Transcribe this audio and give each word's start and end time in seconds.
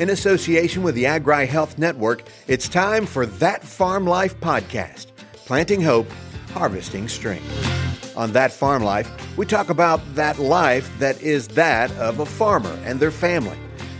In 0.00 0.08
association 0.08 0.82
with 0.82 0.94
the 0.94 1.04
Agri 1.04 1.44
Health 1.44 1.76
Network, 1.76 2.22
it's 2.48 2.70
time 2.70 3.04
for 3.04 3.26
That 3.26 3.62
Farm 3.62 4.06
Life 4.06 4.40
podcast 4.40 5.08
planting 5.44 5.82
hope, 5.82 6.10
harvesting 6.52 7.06
strength. 7.06 8.16
On 8.16 8.32
That 8.32 8.50
Farm 8.50 8.82
Life, 8.82 9.10
we 9.36 9.44
talk 9.44 9.68
about 9.68 10.00
that 10.14 10.38
life 10.38 10.90
that 11.00 11.20
is 11.20 11.48
that 11.48 11.92
of 11.98 12.18
a 12.18 12.24
farmer 12.24 12.74
and 12.86 12.98
their 12.98 13.10
family. 13.10 13.58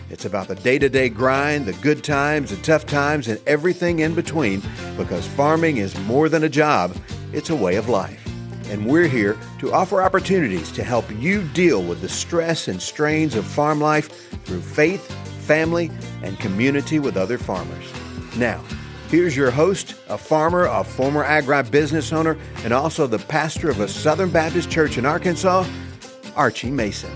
It's 0.08 0.24
about 0.24 0.48
the 0.48 0.54
day 0.54 0.78
to 0.78 0.88
day 0.88 1.10
grind, 1.10 1.66
the 1.66 1.74
good 1.74 2.02
times, 2.02 2.48
the 2.48 2.56
tough 2.62 2.86
times, 2.86 3.28
and 3.28 3.38
everything 3.46 3.98
in 3.98 4.14
between 4.14 4.62
because 4.96 5.26
farming 5.26 5.76
is 5.76 5.94
more 6.04 6.30
than 6.30 6.44
a 6.44 6.48
job, 6.48 6.96
it's 7.34 7.50
a 7.50 7.54
way 7.54 7.76
of 7.76 7.90
life. 7.90 8.26
And 8.70 8.86
we're 8.86 9.06
here 9.06 9.36
to 9.58 9.74
offer 9.74 10.00
opportunities 10.00 10.72
to 10.72 10.82
help 10.82 11.04
you 11.18 11.42
deal 11.48 11.82
with 11.82 12.00
the 12.00 12.08
stress 12.08 12.68
and 12.68 12.80
strains 12.80 13.34
of 13.34 13.44
farm 13.44 13.82
life 13.82 14.30
through 14.46 14.62
faith, 14.62 15.14
family, 15.50 15.90
and 16.22 16.38
community 16.38 17.00
with 17.00 17.16
other 17.16 17.36
farmers. 17.36 17.92
Now, 18.36 18.62
here's 19.08 19.36
your 19.36 19.50
host, 19.50 19.96
a 20.08 20.16
farmer, 20.16 20.66
a 20.66 20.84
former 20.84 21.24
agribusiness 21.24 22.12
owner, 22.12 22.38
and 22.58 22.72
also 22.72 23.08
the 23.08 23.18
pastor 23.18 23.68
of 23.68 23.80
a 23.80 23.88
Southern 23.88 24.30
Baptist 24.30 24.70
church 24.70 24.96
in 24.96 25.04
Arkansas, 25.04 25.66
Archie 26.36 26.70
Mason. 26.70 27.10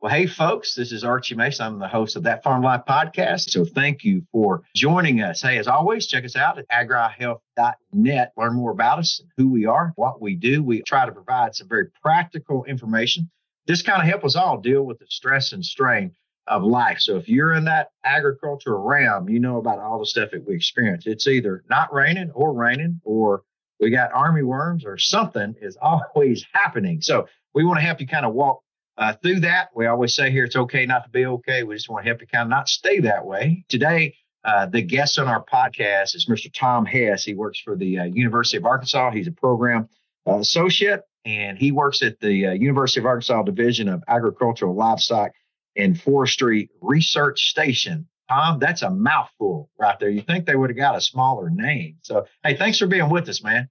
Well, 0.00 0.10
hey, 0.10 0.26
folks, 0.26 0.74
this 0.74 0.90
is 0.90 1.04
Archie 1.04 1.36
Mason. 1.36 1.64
I'm 1.64 1.78
the 1.78 1.86
host 1.86 2.16
of 2.16 2.24
That 2.24 2.42
Farm 2.42 2.64
Life 2.64 2.82
podcast. 2.88 3.50
So 3.50 3.64
thank 3.64 4.02
you 4.02 4.26
for 4.32 4.64
joining 4.74 5.22
us. 5.22 5.40
Hey, 5.40 5.58
as 5.58 5.68
always, 5.68 6.08
check 6.08 6.24
us 6.24 6.34
out 6.34 6.58
at 6.58 6.68
agrihealth.net. 6.68 8.32
Learn 8.36 8.54
more 8.54 8.72
about 8.72 8.98
us, 8.98 9.22
who 9.36 9.48
we 9.48 9.66
are, 9.66 9.92
what 9.94 10.20
we 10.20 10.34
do. 10.34 10.64
We 10.64 10.82
try 10.82 11.06
to 11.06 11.12
provide 11.12 11.54
some 11.54 11.68
very 11.68 11.90
practical 12.02 12.64
information. 12.64 13.30
This 13.66 13.82
kind 13.82 14.00
of 14.00 14.08
help 14.08 14.24
us 14.24 14.36
all 14.36 14.58
deal 14.58 14.82
with 14.82 14.98
the 14.98 15.06
stress 15.08 15.52
and 15.52 15.64
strain 15.64 16.12
of 16.46 16.64
life. 16.64 16.98
So 16.98 17.16
if 17.16 17.28
you're 17.28 17.52
in 17.52 17.64
that 17.66 17.90
agricultural 18.04 18.82
realm, 18.82 19.28
you 19.28 19.38
know 19.38 19.58
about 19.58 19.78
all 19.78 20.00
the 20.00 20.06
stuff 20.06 20.30
that 20.32 20.46
we 20.46 20.54
experience. 20.54 21.06
It's 21.06 21.28
either 21.28 21.64
not 21.70 21.92
raining 21.92 22.30
or 22.32 22.52
raining, 22.52 23.00
or 23.04 23.42
we 23.78 23.90
got 23.90 24.12
army 24.12 24.42
worms, 24.42 24.84
or 24.84 24.98
something 24.98 25.54
is 25.60 25.76
always 25.82 26.44
happening. 26.52 27.00
So 27.00 27.28
we 27.54 27.64
want 27.64 27.78
to 27.78 27.86
help 27.86 28.00
you 28.00 28.06
kind 28.06 28.26
of 28.26 28.34
walk 28.34 28.62
uh, 28.98 29.14
through 29.22 29.40
that, 29.40 29.70
we 29.74 29.86
always 29.86 30.14
say 30.14 30.30
here 30.30 30.44
it's 30.44 30.56
okay 30.56 30.84
not 30.86 31.04
to 31.04 31.10
be 31.10 31.24
okay. 31.24 31.62
We 31.62 31.74
just 31.74 31.88
want 31.88 32.04
to 32.04 32.08
help 32.08 32.20
you 32.20 32.26
kind 32.26 32.42
of 32.42 32.48
not 32.48 32.68
stay 32.68 33.00
that 33.00 33.24
way. 33.24 33.64
Today, 33.68 34.14
uh, 34.44 34.66
the 34.66 34.82
guest 34.82 35.18
on 35.18 35.28
our 35.28 35.42
podcast 35.42 36.14
is 36.14 36.26
Mr. 36.28 36.52
Tom 36.52 36.84
Hess. 36.84 37.24
He 37.24 37.34
works 37.34 37.58
for 37.58 37.74
the 37.74 38.00
uh, 38.00 38.04
University 38.04 38.58
of 38.58 38.66
Arkansas. 38.66 39.10
He's 39.12 39.28
a 39.28 39.32
program 39.32 39.88
uh, 40.26 40.38
associate, 40.38 41.02
and 41.24 41.58
he 41.58 41.72
works 41.72 42.02
at 42.02 42.20
the 42.20 42.46
uh, 42.46 42.52
University 42.52 43.00
of 43.00 43.06
Arkansas 43.06 43.42
Division 43.42 43.88
of 43.88 44.02
Agricultural 44.08 44.74
Livestock 44.74 45.32
and 45.76 46.00
Forestry 46.00 46.70
Research 46.80 47.48
Station. 47.48 48.06
Tom, 48.28 48.58
that's 48.58 48.82
a 48.82 48.90
mouthful 48.90 49.70
right 49.78 49.98
there. 49.98 50.08
You 50.08 50.22
think 50.22 50.46
they 50.46 50.56
would 50.56 50.70
have 50.70 50.76
got 50.76 50.96
a 50.96 51.00
smaller 51.00 51.50
name. 51.50 51.96
So, 52.02 52.26
hey, 52.42 52.56
thanks 52.56 52.78
for 52.78 52.86
being 52.86 53.10
with 53.10 53.28
us, 53.28 53.42
man. 53.42 53.68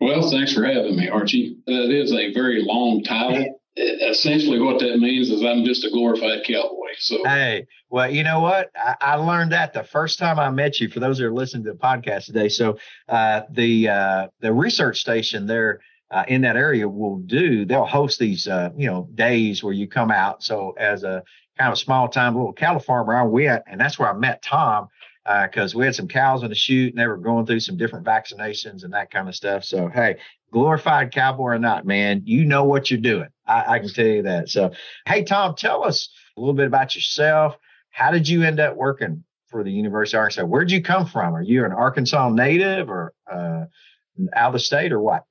Well, 0.00 0.30
thanks 0.30 0.54
for 0.54 0.64
having 0.64 0.96
me, 0.96 1.08
Archie. 1.08 1.58
That 1.66 1.90
is 1.90 2.12
a 2.12 2.32
very 2.32 2.62
long 2.62 3.02
title 3.02 3.60
essentially 3.76 4.58
what 4.58 4.80
that 4.80 4.98
means 4.98 5.30
is 5.30 5.44
I'm 5.44 5.64
just 5.64 5.84
a 5.84 5.90
glorified 5.90 6.44
cowboy. 6.44 6.88
So 6.98 7.22
hey, 7.24 7.66
well, 7.88 8.10
you 8.10 8.24
know 8.24 8.40
what? 8.40 8.70
I, 8.76 8.96
I, 9.00 9.14
learned 9.14 9.52
that 9.52 9.72
the 9.72 9.84
first 9.84 10.18
time 10.18 10.38
I 10.38 10.50
met 10.50 10.80
you. 10.80 10.88
For 10.88 11.00
those 11.00 11.18
that 11.18 11.26
are 11.26 11.32
listening 11.32 11.64
to 11.64 11.72
the 11.72 11.78
podcast 11.78 12.26
today, 12.26 12.48
so 12.48 12.78
uh, 13.08 13.42
the 13.50 13.88
uh, 13.88 14.26
the 14.40 14.52
research 14.52 15.00
station 15.00 15.46
there. 15.46 15.80
Uh, 16.10 16.24
in 16.26 16.40
that 16.40 16.56
area 16.56 16.88
will 16.88 17.18
do 17.18 17.64
they'll 17.64 17.84
host 17.84 18.18
these 18.18 18.48
uh, 18.48 18.70
you 18.76 18.88
know 18.88 19.08
days 19.14 19.62
where 19.62 19.72
you 19.72 19.86
come 19.86 20.10
out 20.10 20.42
so 20.42 20.74
as 20.76 21.04
a 21.04 21.22
kind 21.56 21.70
of 21.70 21.78
small 21.78 22.08
time 22.08 22.34
little 22.34 22.52
cattle 22.52 22.80
farmer 22.80 23.14
i 23.14 23.22
went 23.22 23.62
and 23.68 23.80
that's 23.80 23.96
where 23.96 24.10
i 24.10 24.12
met 24.12 24.42
tom 24.42 24.88
because 25.24 25.74
uh, 25.74 25.78
we 25.78 25.84
had 25.84 25.94
some 25.94 26.08
cows 26.08 26.42
in 26.42 26.48
the 26.48 26.54
chute 26.54 26.92
and 26.92 27.00
they 27.00 27.06
were 27.06 27.16
going 27.16 27.46
through 27.46 27.60
some 27.60 27.76
different 27.76 28.06
vaccinations 28.06 28.84
and 28.84 28.92
that 28.92 29.10
kind 29.10 29.28
of 29.28 29.34
stuff. 29.34 29.64
So, 29.64 29.88
hey, 29.88 30.16
glorified 30.50 31.12
cowboy 31.12 31.44
or 31.44 31.58
not, 31.58 31.86
man, 31.86 32.22
you 32.24 32.44
know 32.44 32.64
what 32.64 32.90
you're 32.90 33.00
doing. 33.00 33.28
I, 33.46 33.74
I 33.74 33.78
can 33.78 33.92
tell 33.92 34.06
you 34.06 34.22
that. 34.22 34.48
So, 34.48 34.72
hey, 35.06 35.24
Tom, 35.24 35.54
tell 35.54 35.84
us 35.84 36.10
a 36.36 36.40
little 36.40 36.54
bit 36.54 36.66
about 36.66 36.94
yourself. 36.94 37.56
How 37.90 38.10
did 38.10 38.28
you 38.28 38.42
end 38.42 38.60
up 38.60 38.76
working 38.76 39.24
for 39.48 39.62
the 39.62 39.70
University 39.70 40.16
of 40.16 40.22
Arkansas? 40.22 40.44
Where'd 40.44 40.70
you 40.70 40.82
come 40.82 41.06
from? 41.06 41.34
Are 41.34 41.42
you 41.42 41.64
an 41.64 41.72
Arkansas 41.72 42.30
native 42.30 42.88
or 42.88 43.12
uh, 43.30 43.64
out 44.34 44.48
of 44.48 44.52
the 44.54 44.58
state 44.58 44.92
or 44.92 45.00
what? 45.00 45.24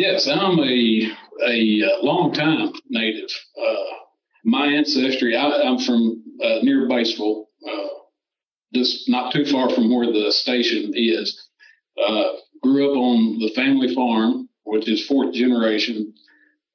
Yes, 0.00 0.26
I'm 0.26 0.58
a 0.60 1.12
a 1.46 1.82
uh, 1.82 2.02
long 2.02 2.32
time 2.32 2.72
native. 2.88 3.28
Uh, 3.54 3.84
my 4.44 4.64
ancestry, 4.64 5.36
I, 5.36 5.60
am 5.60 5.78
from 5.78 6.22
uh, 6.42 6.60
near 6.62 6.88
Batesville, 6.88 7.44
uh, 7.68 7.88
just 8.72 9.10
not 9.10 9.30
too 9.34 9.44
far 9.44 9.68
from 9.68 9.94
where 9.94 10.10
the 10.10 10.32
station 10.32 10.92
is. 10.94 11.38
Uh, 12.02 12.32
grew 12.62 12.90
up 12.90 12.96
on 12.96 13.40
the 13.40 13.52
family 13.54 13.94
farm, 13.94 14.48
which 14.64 14.88
is 14.88 15.06
fourth 15.06 15.34
generation. 15.34 16.14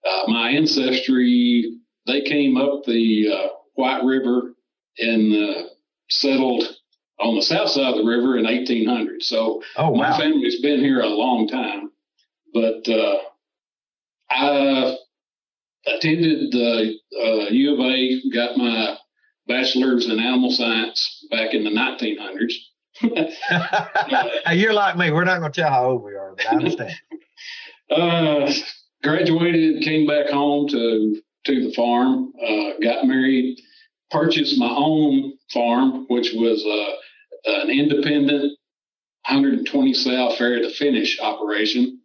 Uh, 0.08 0.28
my 0.28 0.52
ancestry, 0.52 1.80
they 2.06 2.22
came 2.22 2.58
up 2.58 2.84
the 2.84 3.28
uh, 3.34 3.48
White 3.74 4.04
River 4.04 4.54
and 5.00 5.34
uh, 5.34 5.64
settled 6.12 6.64
on 7.20 7.34
the 7.34 7.42
south 7.42 7.70
side 7.70 7.92
of 7.92 7.98
the 7.98 8.06
river 8.08 8.38
in 8.38 8.46
1800. 8.46 9.24
So 9.24 9.64
oh, 9.78 9.90
wow. 9.90 9.98
my 9.98 10.16
family's 10.16 10.62
been 10.62 10.80
here 10.80 11.00
a 11.00 11.08
long 11.08 11.48
time. 11.48 11.90
But 12.56 12.88
uh, 12.90 13.18
I 14.32 14.96
attended 15.86 16.54
the 16.54 16.96
U 17.52 17.74
of 17.74 17.80
A, 17.82 18.30
got 18.34 18.58
my 18.58 18.96
bachelor's 19.46 20.10
in 20.10 20.20
animal 20.20 20.52
science 20.52 21.28
back 21.30 21.54
in 21.54 21.66
the 21.66 21.70
1900s. 21.70 22.54
hey, 24.46 24.56
you're 24.56 24.74
like 24.74 24.98
me. 24.98 25.12
We're 25.12 25.26
not 25.26 25.40
going 25.40 25.52
to 25.52 25.62
tell 25.62 25.70
how 25.70 25.90
old 25.90 26.04
we 26.04 26.14
are, 26.16 26.34
but 26.38 26.48
I 26.48 26.56
understand. 26.56 26.94
uh, 27.92 28.54
graduated, 29.04 29.84
came 29.84 30.08
back 30.08 30.30
home 30.30 30.70
to 30.70 31.22
to 31.48 31.68
the 31.68 31.74
farm, 31.74 32.32
uh, 32.42 32.80
got 32.82 33.06
married, 33.06 33.60
purchased 34.10 34.58
my 34.58 34.70
own 34.70 35.34
farm, 35.54 36.06
which 36.08 36.32
was 36.34 36.66
uh, 36.66 37.52
an 37.62 37.70
independent 37.70 38.58
120 39.28 39.94
sow 39.94 40.36
farrow 40.38 40.60
to 40.60 40.72
finish 40.72 41.20
operation. 41.20 42.00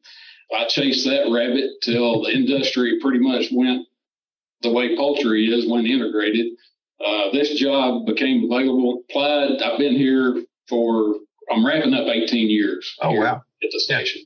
I 0.57 0.67
chased 0.67 1.05
that 1.07 1.31
rabbit 1.31 1.81
till 1.83 2.25
the 2.25 2.33
industry 2.33 2.99
pretty 3.01 3.19
much 3.19 3.47
went 3.53 3.87
the 4.63 4.73
way 4.73 4.97
poultry 4.97 5.47
is 5.47 5.69
when 5.69 5.87
integrated. 5.87 6.53
Uh, 7.05 7.31
this 7.33 7.59
job 7.59 8.07
became 8.07 8.45
available. 8.45 9.03
Applied. 9.09 9.63
I've 9.63 9.79
been 9.79 9.97
here 9.97 10.45
for. 10.69 11.15
I'm 11.51 11.67
wrapping 11.67 11.95
up 11.95 12.07
18 12.07 12.49
years. 12.49 12.95
Oh 13.01 13.13
wow! 13.13 13.43
At 13.63 13.71
the 13.73 13.81
station. 13.81 14.23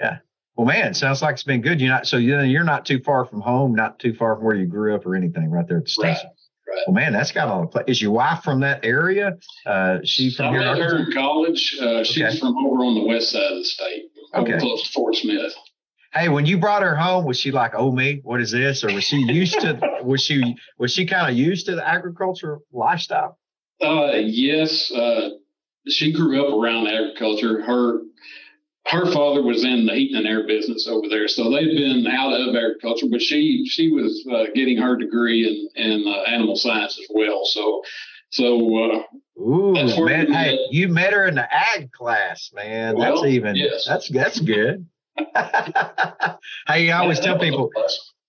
Yeah. 0.00 0.06
yeah. 0.06 0.18
Well, 0.56 0.66
man, 0.66 0.94
sounds 0.94 1.22
like 1.22 1.34
it's 1.34 1.42
been 1.42 1.60
good. 1.60 1.80
You're 1.80 1.90
not 1.90 2.06
so 2.06 2.16
you're 2.16 2.64
not 2.64 2.86
too 2.86 3.00
far 3.00 3.24
from 3.24 3.40
home, 3.40 3.74
not 3.74 3.98
too 3.98 4.14
far 4.14 4.36
from 4.36 4.44
where 4.44 4.54
you 4.54 4.66
grew 4.66 4.94
up 4.94 5.04
or 5.04 5.16
anything, 5.16 5.50
right 5.50 5.66
there 5.66 5.78
at 5.78 5.84
the 5.84 5.90
station. 5.90 6.26
Right. 6.26 6.36
Right. 6.68 6.84
Well, 6.86 6.94
man, 6.94 7.12
that's 7.12 7.32
got 7.32 7.48
all 7.48 7.64
of 7.64 7.70
play. 7.70 7.82
Is 7.86 8.00
your 8.00 8.12
wife 8.12 8.42
from 8.42 8.60
that 8.60 8.84
area? 8.84 9.36
Uh, 9.66 9.98
she 10.04 10.30
from 10.30 10.46
I 10.46 10.50
here? 10.50 10.60
met 10.60 10.78
her 10.78 10.98
in 10.98 11.12
college. 11.12 11.76
Uh, 11.80 12.04
she's 12.04 12.22
okay. 12.22 12.38
from 12.38 12.56
over 12.56 12.84
on 12.84 12.94
the 12.94 13.04
west 13.04 13.30
side 13.30 13.42
of 13.42 13.58
the 13.58 13.64
state, 13.64 14.04
okay. 14.34 14.58
close 14.58 14.84
to 14.84 14.92
Fort 14.92 15.14
Smith. 15.16 15.52
Hey, 16.12 16.28
when 16.28 16.44
you 16.44 16.58
brought 16.58 16.82
her 16.82 16.94
home, 16.94 17.24
was 17.24 17.38
she 17.38 17.50
like, 17.52 17.72
"Oh 17.74 17.90
me, 17.90 18.20
what 18.22 18.40
is 18.40 18.50
this?" 18.50 18.84
Or 18.84 18.92
was 18.92 19.04
she 19.04 19.16
used 19.16 19.60
to? 19.60 19.78
was 20.04 20.22
she 20.22 20.56
was 20.78 20.92
she 20.92 21.06
kind 21.06 21.30
of 21.30 21.36
used 21.36 21.66
to 21.66 21.74
the 21.74 21.88
agriculture 21.88 22.58
lifestyle? 22.72 23.38
Uh, 23.80 24.12
yes. 24.16 24.92
Uh, 24.92 25.30
she 25.88 26.12
grew 26.12 26.46
up 26.46 26.62
around 26.62 26.86
agriculture. 26.86 27.62
Her 27.62 28.00
her 28.86 29.10
father 29.12 29.42
was 29.42 29.64
in 29.64 29.86
the 29.86 29.94
heating 29.94 30.16
and 30.16 30.26
air 30.26 30.46
business 30.46 30.88
over 30.88 31.08
there, 31.08 31.28
so 31.28 31.50
they'd 31.50 31.76
been 31.76 32.06
out 32.06 32.32
of 32.32 32.54
agriculture. 32.54 33.06
But 33.10 33.22
she 33.22 33.66
she 33.66 33.90
was 33.90 34.26
uh, 34.30 34.46
getting 34.54 34.76
her 34.78 34.96
degree 34.96 35.70
in 35.76 35.82
in 35.82 36.06
uh, 36.06 36.30
animal 36.30 36.56
science 36.56 36.98
as 36.98 37.06
well. 37.14 37.44
So 37.44 37.82
so 38.32 38.92
uh, 38.92 39.02
Ooh, 39.40 40.04
man, 40.04 40.32
hey, 40.32 40.58
you 40.70 40.88
met 40.88 41.12
her 41.12 41.26
in 41.26 41.34
the 41.34 41.48
ag 41.52 41.90
class, 41.92 42.50
man. 42.54 42.96
Well, 42.96 43.22
that's 43.22 43.26
even 43.32 43.56
yes. 43.56 43.86
that's 43.86 44.08
that's 44.08 44.40
good. 44.40 44.86
hey, 45.16 46.90
I 46.90 46.98
always 46.98 47.20
tell 47.20 47.38
people. 47.38 47.70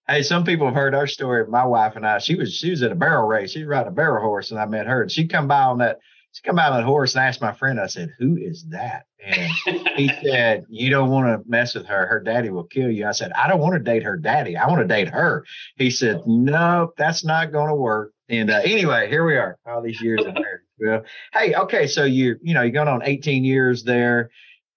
Hey, 0.08 0.22
some 0.24 0.44
people 0.44 0.66
have 0.68 0.76
heard 0.76 0.96
our 0.96 1.08
story. 1.08 1.48
My 1.48 1.66
wife 1.66 1.96
and 1.96 2.06
I, 2.06 2.18
she 2.18 2.36
was 2.36 2.54
she 2.54 2.72
was 2.72 2.84
at 2.84 2.92
a 2.92 2.96
barrel 2.96 3.28
race. 3.28 3.52
She 3.52 3.60
was 3.60 3.68
riding 3.68 3.88
a 3.88 3.96
barrel 3.96 4.22
horse, 4.22 4.52
and 4.52 4.60
I 4.60 4.66
met 4.66 4.88
her. 4.88 5.04
And 5.04 5.12
she 5.12 5.28
come 5.28 5.48
by 5.48 5.62
on 5.62 5.78
that. 5.80 6.00
She 6.34 6.42
come 6.42 6.56
by 6.56 6.68
on 6.68 6.78
that 6.78 6.84
horse 6.84 7.16
and 7.16 7.24
asked 7.24 7.42
my 7.42 7.54
friend. 7.54 7.80
I 7.80 7.88
said, 7.88 8.10
"Who 8.20 8.36
is 8.38 8.66
that?" 8.70 9.06
And 9.24 9.52
he 9.96 10.10
said, 10.24 10.66
"You 10.68 10.90
don't 10.90 11.10
want 11.10 11.28
to 11.28 11.50
mess 11.50 11.76
with 11.76 11.86
her. 11.86 12.06
Her 12.08 12.20
daddy 12.22 12.50
will 12.50 12.66
kill 12.66 12.90
you." 12.90 13.08
I 13.08 13.12
said, 13.12 13.32
"I 13.34 13.48
don't 13.48 13.62
want 13.62 13.76
to 13.76 13.80
date 13.80 14.04
her 14.04 14.18
daddy. 14.18 14.58
I 14.58 14.68
want 14.68 14.82
to 14.82 14.88
date 14.88 15.10
her." 15.10 15.46
He 15.78 15.90
said, 15.90 16.22
"No, 16.26 16.92
that's 16.98 17.24
not 17.24 17.52
going 17.52 17.70
to 17.70 17.76
work." 17.76 18.13
And 18.30 18.50
uh, 18.50 18.62
anyway, 18.64 19.10
here 19.10 19.26
we 19.26 19.36
are, 19.36 19.58
all 19.66 19.82
these 19.82 20.02
years 20.02 20.22
of 20.26 20.34
marriage. 20.34 20.62
Well, 20.80 21.04
hey, 21.34 21.54
okay, 21.54 21.88
so 21.88 22.04
you 22.04 22.38
you 22.42 22.54
know 22.54 22.62
you're 22.62 22.72
going 22.72 22.88
on 22.88 23.02
18 23.04 23.44
years 23.44 23.84
there. 23.84 24.32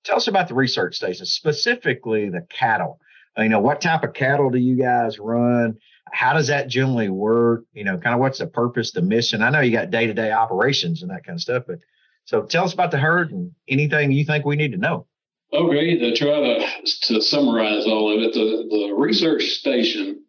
Tell 0.04 0.16
us 0.16 0.28
about 0.28 0.48
the 0.48 0.54
research 0.54 0.96
station, 0.96 1.26
specifically 1.26 2.28
the 2.28 2.46
cattle. 2.50 3.00
You 3.38 3.48
know, 3.48 3.60
what 3.60 3.81
type 3.81 4.02
of 4.02 4.14
cattle 4.14 4.50
do 4.50 4.58
you 4.58 4.76
guys 4.76 5.19
run? 5.19 5.76
How 6.10 6.32
does 6.32 6.46
that 6.46 6.69
generally 6.69 7.08
work? 7.08 7.64
You 7.72 7.84
know, 7.84 7.98
kind 7.98 8.14
of 8.14 8.20
what's 8.20 8.38
the 8.38 8.46
purpose, 8.46 8.93
the 8.93 9.02
mission? 9.02 9.43
I 9.43 9.50
know 9.50 9.60
you 9.60 9.72
got 9.72 9.90
day 9.90 10.06
to 10.06 10.14
day 10.14 10.32
operations 10.32 11.02
and 11.02 11.10
that 11.10 11.25
kind 11.25 11.37
of 11.37 11.42
stuff, 11.42 11.64
but 11.66 11.78
so 12.25 12.42
tell 12.42 12.64
us 12.64 12.72
about 12.72 12.90
the 12.90 12.99
herd 12.99 13.32
and 13.32 13.52
anything 13.69 14.12
you 14.12 14.25
think 14.25 14.44
we 14.44 14.56
need 14.56 14.72
to 14.72 14.78
know. 14.78 15.06
Okay, 15.52 15.99
to 15.99 16.16
try 16.16 16.40
to 16.40 16.66
to 17.02 17.20
summarize 17.20 17.87
all 17.87 18.12
of 18.12 18.20
it, 18.20 18.32
the 18.32 18.66
the 18.69 18.94
research 18.96 19.44
station 19.44 20.22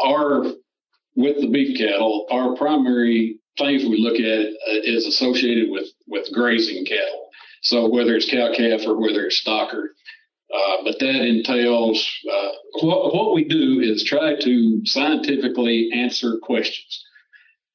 are 0.00 0.44
with 1.14 1.40
the 1.40 1.48
beef 1.48 1.76
cattle. 1.78 2.26
Our 2.30 2.56
primary 2.56 3.38
things 3.58 3.84
we 3.84 3.98
look 3.98 4.18
at 4.18 4.46
uh, 4.46 4.80
is 4.84 5.06
associated 5.06 5.70
with 5.70 5.86
with 6.06 6.32
grazing 6.32 6.84
cattle. 6.86 7.28
So 7.62 7.88
whether 7.88 8.14
it's 8.16 8.30
cow 8.30 8.52
calf 8.54 8.80
or 8.86 8.98
whether 8.98 9.26
it's 9.26 9.42
stocker, 9.42 9.88
uh, 10.52 10.76
but 10.84 10.98
that 10.98 11.26
entails 11.26 12.06
uh, 12.30 12.48
what, 12.82 13.14
what 13.14 13.34
we 13.34 13.44
do 13.44 13.80
is 13.80 14.04
try 14.04 14.36
to 14.38 14.80
scientifically 14.84 15.90
answer 15.94 16.38
questions, 16.42 17.04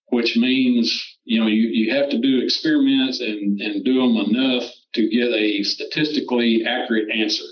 which 0.07 0.35
means 0.35 1.17
you 1.23 1.39
know 1.39 1.47
you, 1.47 1.67
you 1.69 1.93
have 1.93 2.09
to 2.09 2.19
do 2.19 2.41
experiments 2.43 3.21
and, 3.21 3.61
and 3.61 3.85
do 3.85 3.95
them 3.95 4.17
enough 4.17 4.69
to 4.93 5.09
get 5.09 5.29
a 5.29 5.63
statistically 5.63 6.65
accurate 6.65 7.09
answer. 7.11 7.45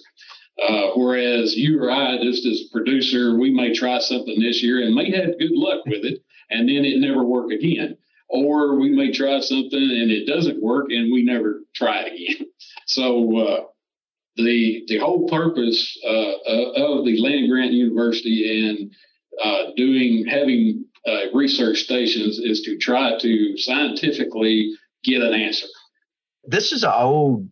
Uh, 0.62 0.92
whereas 0.96 1.56
you 1.56 1.84
or 1.84 1.92
I, 1.92 2.18
just 2.24 2.46
as 2.46 2.70
producer, 2.72 3.38
we 3.38 3.52
may 3.52 3.74
try 3.74 4.00
something 4.00 4.40
this 4.40 4.64
year 4.64 4.82
and 4.82 4.96
may 4.96 5.12
have 5.12 5.38
good 5.38 5.52
luck 5.52 5.86
with 5.86 6.06
it, 6.06 6.24
and 6.50 6.70
then 6.70 6.86
it 6.86 7.00
never 7.00 7.24
work 7.24 7.52
again. 7.52 7.98
Or 8.30 8.80
we 8.80 8.90
may 8.90 9.12
try 9.12 9.40
something 9.42 9.80
and 9.80 10.12
it 10.12 10.26
doesn't 10.26 10.62
work, 10.62 10.88
and 10.90 11.12
we 11.12 11.24
never 11.24 11.62
try 11.76 12.04
it 12.04 12.14
again. 12.14 12.48
So 12.88 13.38
uh, 13.40 13.64
the 14.36 14.84
the 14.88 15.00
whole 15.00 15.28
purpose 15.28 15.98
uh, 16.06 16.34
of 16.78 17.06
the 17.06 17.20
land 17.20 17.50
grant 17.50 17.74
university 17.74 18.70
and 18.70 18.92
uh, 19.44 19.72
doing 19.76 20.26
having 20.28 20.86
uh, 21.08 21.32
research 21.34 21.80
stations 21.80 22.40
is 22.40 22.62
to 22.62 22.78
try 22.78 23.18
to 23.20 23.58
scientifically 23.58 24.74
get 25.04 25.22
an 25.22 25.34
answer. 25.34 25.68
This 26.44 26.72
is 26.72 26.84
an 26.84 26.92
old 26.94 27.50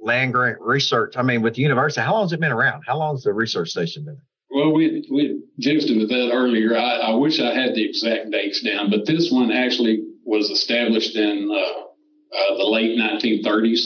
land 0.00 0.32
grant 0.32 0.60
research. 0.60 1.14
I 1.16 1.22
mean, 1.22 1.42
with 1.42 1.54
the 1.54 1.62
university, 1.62 2.04
how 2.04 2.14
long 2.14 2.24
has 2.24 2.32
it 2.32 2.40
been 2.40 2.52
around? 2.52 2.84
How 2.86 2.98
long 2.98 3.14
has 3.14 3.22
the 3.22 3.32
research 3.32 3.70
station 3.70 4.04
been? 4.04 4.18
Well, 4.50 4.72
we 4.72 5.06
we 5.10 5.42
visited 5.58 5.98
with 5.98 6.08
that 6.08 6.30
earlier. 6.32 6.76
I, 6.76 7.10
I, 7.10 7.14
wish 7.14 7.40
I 7.40 7.52
had 7.52 7.74
the 7.74 7.84
exact 7.84 8.30
dates 8.30 8.62
down, 8.62 8.90
but 8.90 9.04
this 9.04 9.30
one 9.30 9.50
actually 9.50 10.04
was 10.24 10.50
established 10.50 11.16
in 11.16 11.50
uh, 11.50 12.36
uh, 12.36 12.56
the 12.56 12.64
late 12.64 12.96
1930s. 12.98 13.80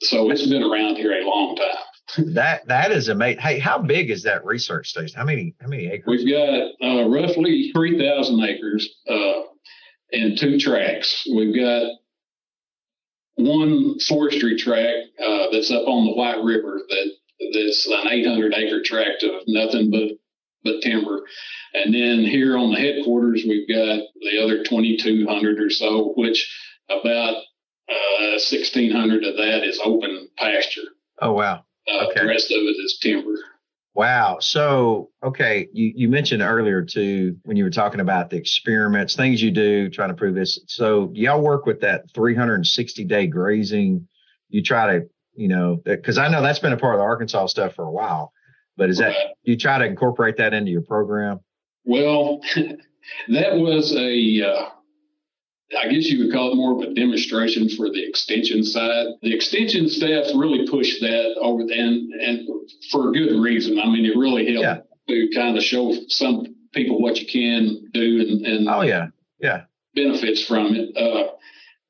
So 0.00 0.30
it's 0.30 0.46
been 0.46 0.62
around 0.62 0.96
here 0.96 1.12
a 1.12 1.26
long 1.26 1.56
time. 1.56 2.34
that 2.34 2.66
that 2.68 2.90
is 2.90 3.08
amazing. 3.08 3.40
Hey, 3.40 3.58
how 3.58 3.78
big 3.78 4.10
is 4.10 4.22
that 4.24 4.44
research 4.44 4.88
station? 4.88 5.16
How 5.16 5.24
many 5.24 5.54
how 5.60 5.68
many 5.68 5.86
acres? 5.86 6.04
We've 6.06 6.28
got 6.28 6.70
uh, 6.82 7.08
roughly 7.08 7.70
three 7.74 7.98
thousand 7.98 8.42
acres 8.42 8.88
uh, 9.08 9.42
and 10.12 10.38
two 10.38 10.58
tracks. 10.58 11.26
We've 11.34 11.54
got 11.54 11.90
one 13.36 13.98
forestry 14.00 14.56
tract 14.56 15.08
uh, 15.22 15.46
that's 15.52 15.70
up 15.70 15.86
on 15.86 16.06
the 16.06 16.14
White 16.14 16.42
River 16.42 16.80
that 16.88 17.10
that's 17.54 17.86
an 17.86 18.08
800 18.08 18.54
acre 18.54 18.82
tract 18.82 19.22
of 19.22 19.42
nothing 19.46 19.90
but 19.90 20.16
but 20.64 20.80
timber. 20.82 21.22
And 21.74 21.92
then 21.94 22.20
here 22.20 22.56
on 22.56 22.72
the 22.72 22.78
headquarters, 22.78 23.44
we've 23.46 23.68
got 23.68 24.00
the 24.20 24.42
other 24.42 24.62
2,200 24.62 25.60
or 25.60 25.70
so, 25.70 26.12
which 26.16 26.54
about 26.88 27.36
uh, 27.88 28.38
1,600 28.38 29.24
of 29.24 29.36
that 29.36 29.64
is 29.64 29.80
open 29.82 30.28
pasture. 30.36 30.82
Oh, 31.20 31.32
wow. 31.32 31.64
Uh, 31.88 32.06
okay. 32.06 32.20
The 32.20 32.26
rest 32.26 32.50
of 32.50 32.58
it 32.58 32.76
is 32.84 32.98
timber. 33.02 33.34
Wow. 33.94 34.38
So, 34.40 35.10
okay, 35.22 35.68
you, 35.72 35.92
you 35.94 36.08
mentioned 36.08 36.42
earlier 36.42 36.82
too, 36.82 37.36
when 37.44 37.58
you 37.58 37.64
were 37.64 37.70
talking 37.70 38.00
about 38.00 38.30
the 38.30 38.36
experiments, 38.36 39.14
things 39.14 39.42
you 39.42 39.50
do 39.50 39.90
trying 39.90 40.08
to 40.08 40.14
prove 40.14 40.34
this. 40.34 40.60
So, 40.66 41.10
y'all 41.14 41.42
work 41.42 41.66
with 41.66 41.80
that 41.82 42.04
360 42.14 43.04
day 43.04 43.26
grazing. 43.26 44.08
You 44.48 44.62
try 44.62 44.98
to, 44.98 45.08
you 45.34 45.48
know, 45.48 45.76
because 45.84 46.16
I 46.16 46.28
know 46.28 46.40
that's 46.40 46.58
been 46.58 46.72
a 46.72 46.78
part 46.78 46.94
of 46.94 47.00
the 47.00 47.04
Arkansas 47.04 47.46
stuff 47.46 47.74
for 47.74 47.84
a 47.84 47.90
while, 47.90 48.32
but 48.76 48.88
is 48.88 48.98
that, 48.98 49.14
you 49.42 49.56
try 49.58 49.78
to 49.78 49.84
incorporate 49.84 50.38
that 50.38 50.54
into 50.54 50.70
your 50.70 50.82
program? 50.82 51.40
Well, 51.84 52.40
that 53.28 53.56
was 53.56 53.94
a, 53.94 54.42
uh, 54.42 54.68
I 55.78 55.88
guess 55.88 56.06
you 56.06 56.24
would 56.24 56.32
call 56.32 56.52
it 56.52 56.56
more 56.56 56.72
of 56.72 56.90
a 56.90 56.94
demonstration 56.94 57.68
for 57.68 57.88
the 57.88 58.06
extension 58.06 58.64
side. 58.64 59.06
The 59.22 59.34
extension 59.34 59.88
staff 59.88 60.26
really 60.34 60.66
pushed 60.68 61.00
that 61.00 61.36
over 61.40 61.62
and 61.62 62.12
and 62.12 62.48
for 62.90 63.08
a 63.08 63.12
good 63.12 63.40
reason. 63.40 63.78
I 63.78 63.86
mean, 63.86 64.04
it 64.04 64.16
really 64.16 64.52
helped 64.52 64.88
yeah. 65.08 65.14
to 65.14 65.34
kind 65.34 65.56
of 65.56 65.62
show 65.62 65.94
some 66.08 66.54
people 66.72 67.00
what 67.00 67.18
you 67.18 67.26
can 67.26 67.90
do 67.92 68.20
and, 68.20 68.46
and 68.46 68.68
oh 68.68 68.82
yeah, 68.82 69.08
yeah, 69.38 69.64
benefits 69.94 70.44
from 70.44 70.74
it. 70.74 70.96
Uh, 70.96 71.32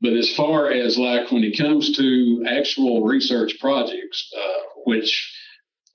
but 0.00 0.12
as 0.14 0.34
far 0.34 0.70
as 0.70 0.98
like 0.98 1.30
when 1.30 1.44
it 1.44 1.56
comes 1.56 1.96
to 1.96 2.44
actual 2.48 3.04
research 3.04 3.58
projects, 3.60 4.32
uh, 4.36 4.62
which 4.84 5.32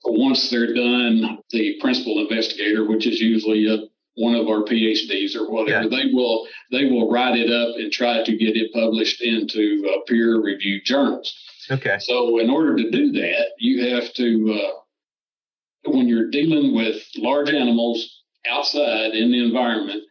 once 0.04 0.50
they're 0.50 0.74
done, 0.74 1.38
the 1.50 1.78
principal 1.80 2.20
investigator, 2.20 2.88
which 2.88 3.06
is 3.06 3.20
usually 3.20 3.66
a 3.66 3.86
one 4.18 4.34
of 4.34 4.48
our 4.48 4.64
PhDs 4.64 5.36
or 5.36 5.50
whatever, 5.50 5.84
yeah. 5.84 5.88
they 5.88 6.12
will 6.12 6.46
they 6.70 6.86
will 6.86 7.10
write 7.10 7.38
it 7.38 7.50
up 7.50 7.76
and 7.76 7.92
try 7.92 8.22
to 8.22 8.36
get 8.36 8.56
it 8.56 8.72
published 8.72 9.22
into 9.22 9.88
uh, 9.88 10.00
peer 10.06 10.40
reviewed 10.40 10.84
journals. 10.84 11.34
Okay. 11.70 11.98
So 12.00 12.38
in 12.38 12.50
order 12.50 12.76
to 12.76 12.90
do 12.90 13.12
that, 13.12 13.48
you 13.58 13.94
have 13.94 14.12
to 14.14 14.60
uh, 14.60 15.90
when 15.90 16.08
you're 16.08 16.30
dealing 16.30 16.74
with 16.74 16.96
large 17.16 17.50
animals 17.50 18.22
outside 18.50 19.12
in 19.12 19.30
the 19.30 19.44
environment, 19.44 20.02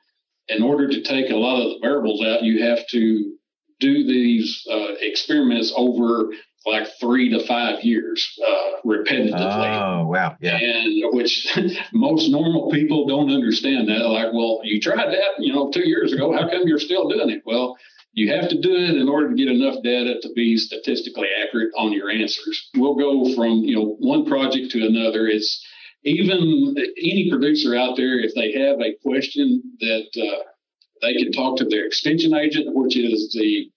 in 0.48 0.64
order 0.64 0.88
to 0.88 1.02
take 1.02 1.30
a 1.30 1.36
lot 1.36 1.62
of 1.62 1.70
the 1.72 1.80
variables 1.82 2.24
out, 2.24 2.44
you 2.44 2.64
have 2.64 2.88
to 2.88 3.34
do 3.80 4.08
these 4.08 4.66
uh, 4.72 4.94
experiments 5.02 5.74
over 5.76 6.32
like 6.68 6.88
three 7.00 7.30
to 7.30 7.46
five 7.48 7.84
years 7.84 8.38
uh, 8.46 8.82
repetitively. 8.86 9.32
Oh, 9.34 10.08
wow. 10.08 10.36
Yeah. 10.42 10.58
And 10.58 11.16
which 11.16 11.48
most 11.94 12.30
normal 12.30 12.70
people 12.72 13.08
don't 13.08 13.32
understand 13.32 13.88
that. 13.88 14.06
Like, 14.08 14.34
well, 14.34 14.60
you 14.64 14.82
tried 14.82 15.08
that, 15.08 15.40
you 15.40 15.54
know, 15.54 15.72
two 15.72 15.88
years 15.88 16.12
ago. 16.12 16.34
How 16.34 16.50
come 16.50 16.64
you're 16.68 16.80
still 16.80 17.08
doing 17.08 17.30
it? 17.30 17.44
Well, 17.46 17.78
you 18.14 18.34
have 18.34 18.50
to 18.50 18.60
do 18.60 18.74
it 18.74 18.98
in 18.98 19.08
order 19.08 19.30
to 19.30 19.36
get 19.36 19.48
enough 19.48 19.82
data 19.84 20.20
to 20.22 20.30
be 20.34 20.58
statistically 20.58 21.28
accurate 21.42 21.70
on 21.78 21.94
your 21.94 22.10
answers. 22.10 22.70
We'll 22.76 22.96
go 22.96 23.34
from, 23.36 23.60
you 23.60 23.76
know, 23.76 23.96
one 24.00 24.26
project 24.26 24.72
to 24.72 24.86
another. 24.86 25.28
It's 25.28 25.66
even 26.04 26.76
any 26.98 27.30
producer 27.30 27.76
out 27.76 27.96
there, 27.96 28.20
if 28.20 28.34
they 28.36 28.52
have 28.54 28.82
a 28.82 28.96
question 29.04 29.62
that 29.80 30.08
uh, 30.18 30.44
they 31.02 31.14
can 31.14 31.32
talk 31.32 31.58
to 31.58 31.66
their 31.66 31.86
extension 31.86 32.34
agent, 32.34 32.76
which 32.76 32.98
is 32.98 33.36
the 33.38 33.70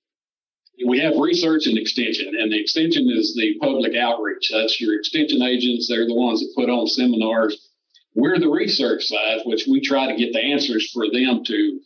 we 0.87 0.99
have 1.01 1.15
research 1.17 1.67
and 1.67 1.79
extension, 1.79 2.33
and 2.39 2.51
the 2.51 2.61
extension 2.61 3.09
is 3.11 3.35
the 3.35 3.57
public 3.61 3.97
outreach. 3.97 4.51
That's 4.53 4.81
your 4.81 4.99
extension 4.99 5.43
agents. 5.43 5.89
They're 5.89 6.07
the 6.07 6.15
ones 6.15 6.41
that 6.41 6.53
put 6.57 6.71
on 6.71 6.87
seminars. 6.87 7.71
We're 8.15 8.39
the 8.39 8.49
research 8.49 9.05
side, 9.05 9.41
which 9.45 9.67
we 9.69 9.81
try 9.81 10.11
to 10.11 10.17
get 10.17 10.33
the 10.33 10.41
answers 10.41 10.91
for 10.93 11.07
them 11.11 11.45
to. 11.45 11.81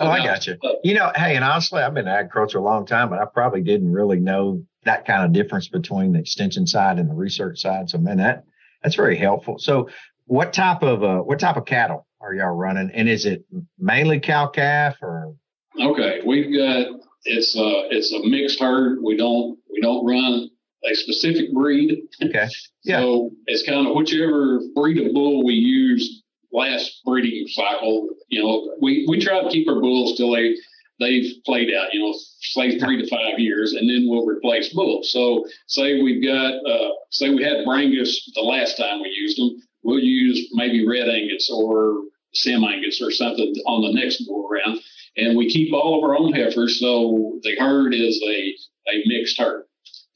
Oh, 0.00 0.08
I 0.08 0.24
got 0.24 0.46
you. 0.46 0.56
You 0.82 0.94
know, 0.94 1.12
hey, 1.14 1.36
and 1.36 1.44
honestly, 1.44 1.82
I've 1.82 1.94
been 1.94 2.08
in 2.08 2.12
agriculture 2.12 2.58
a 2.58 2.62
long 2.62 2.86
time, 2.86 3.10
but 3.10 3.18
I 3.18 3.26
probably 3.26 3.60
didn't 3.60 3.92
really 3.92 4.18
know 4.18 4.64
that 4.84 5.06
kind 5.06 5.24
of 5.24 5.32
difference 5.32 5.68
between 5.68 6.12
the 6.12 6.20
extension 6.20 6.66
side 6.66 6.98
and 6.98 7.10
the 7.10 7.14
research 7.14 7.60
side. 7.60 7.90
So, 7.90 7.98
man, 7.98 8.16
that 8.16 8.44
that's 8.82 8.94
very 8.94 9.16
helpful. 9.16 9.58
So, 9.58 9.90
what 10.24 10.52
type 10.52 10.82
of 10.82 11.02
uh, 11.04 11.18
what 11.18 11.38
type 11.38 11.56
of 11.56 11.66
cattle 11.66 12.06
are 12.20 12.34
y'all 12.34 12.54
running, 12.54 12.90
and 12.94 13.08
is 13.08 13.26
it 13.26 13.44
mainly 13.78 14.20
cow 14.20 14.46
calf 14.46 14.96
or? 15.02 15.34
Okay, 15.78 16.20
we've 16.24 16.56
got 16.56 17.00
it's 17.24 17.56
a 17.56 17.88
it's 17.90 18.12
a 18.12 18.26
mixed 18.28 18.60
herd. 18.60 18.98
We 19.02 19.16
don't 19.16 19.58
we 19.70 19.80
don't 19.80 20.04
run 20.06 20.50
a 20.84 20.94
specific 20.94 21.52
breed. 21.52 21.98
Okay. 22.22 22.46
Yeah. 22.82 23.00
So 23.00 23.30
it's 23.44 23.62
kind 23.62 23.86
of 23.86 23.94
whichever 23.94 24.58
breed 24.74 25.06
of 25.06 25.12
bull 25.12 25.44
we 25.44 25.52
use 25.52 26.22
last 26.50 27.02
breeding 27.04 27.46
cycle. 27.48 28.08
You 28.28 28.42
know, 28.42 28.74
we 28.80 29.04
we 29.06 29.20
try 29.20 29.42
to 29.42 29.50
keep 29.50 29.68
our 29.68 29.78
bulls 29.82 30.16
till 30.16 30.32
they 30.32 30.54
they've 30.98 31.30
played 31.44 31.74
out. 31.74 31.92
You 31.92 32.00
know, 32.00 32.14
say 32.40 32.78
three 32.78 33.02
to 33.02 33.08
five 33.10 33.38
years, 33.38 33.74
and 33.74 33.86
then 33.86 34.06
we'll 34.08 34.24
replace 34.24 34.72
bulls. 34.72 35.12
So 35.12 35.44
say 35.66 36.00
we've 36.00 36.24
got 36.24 36.54
uh, 36.66 36.92
say 37.10 37.28
we 37.34 37.44
had 37.44 37.66
Brangus 37.66 38.16
the 38.34 38.40
last 38.40 38.78
time 38.78 39.02
we 39.02 39.10
used 39.10 39.38
them. 39.38 39.60
We'll 39.82 39.98
use 39.98 40.48
maybe 40.52 40.86
Red 40.86 41.08
Angus 41.08 41.50
or 41.54 42.02
Sim 42.34 42.64
Angus 42.64 43.02
or 43.02 43.10
something 43.10 43.54
on 43.66 43.82
the 43.82 44.00
next 44.00 44.24
go 44.26 44.48
around 44.48 44.80
and 45.16 45.36
we 45.36 45.50
keep 45.50 45.72
all 45.72 45.98
of 45.98 46.04
our 46.04 46.16
own 46.16 46.32
heifers. 46.32 46.80
So 46.80 47.38
the 47.42 47.56
herd 47.58 47.94
is 47.94 48.22
a, 48.26 48.54
a 48.90 49.02
mixed 49.06 49.38
herd. 49.38 49.64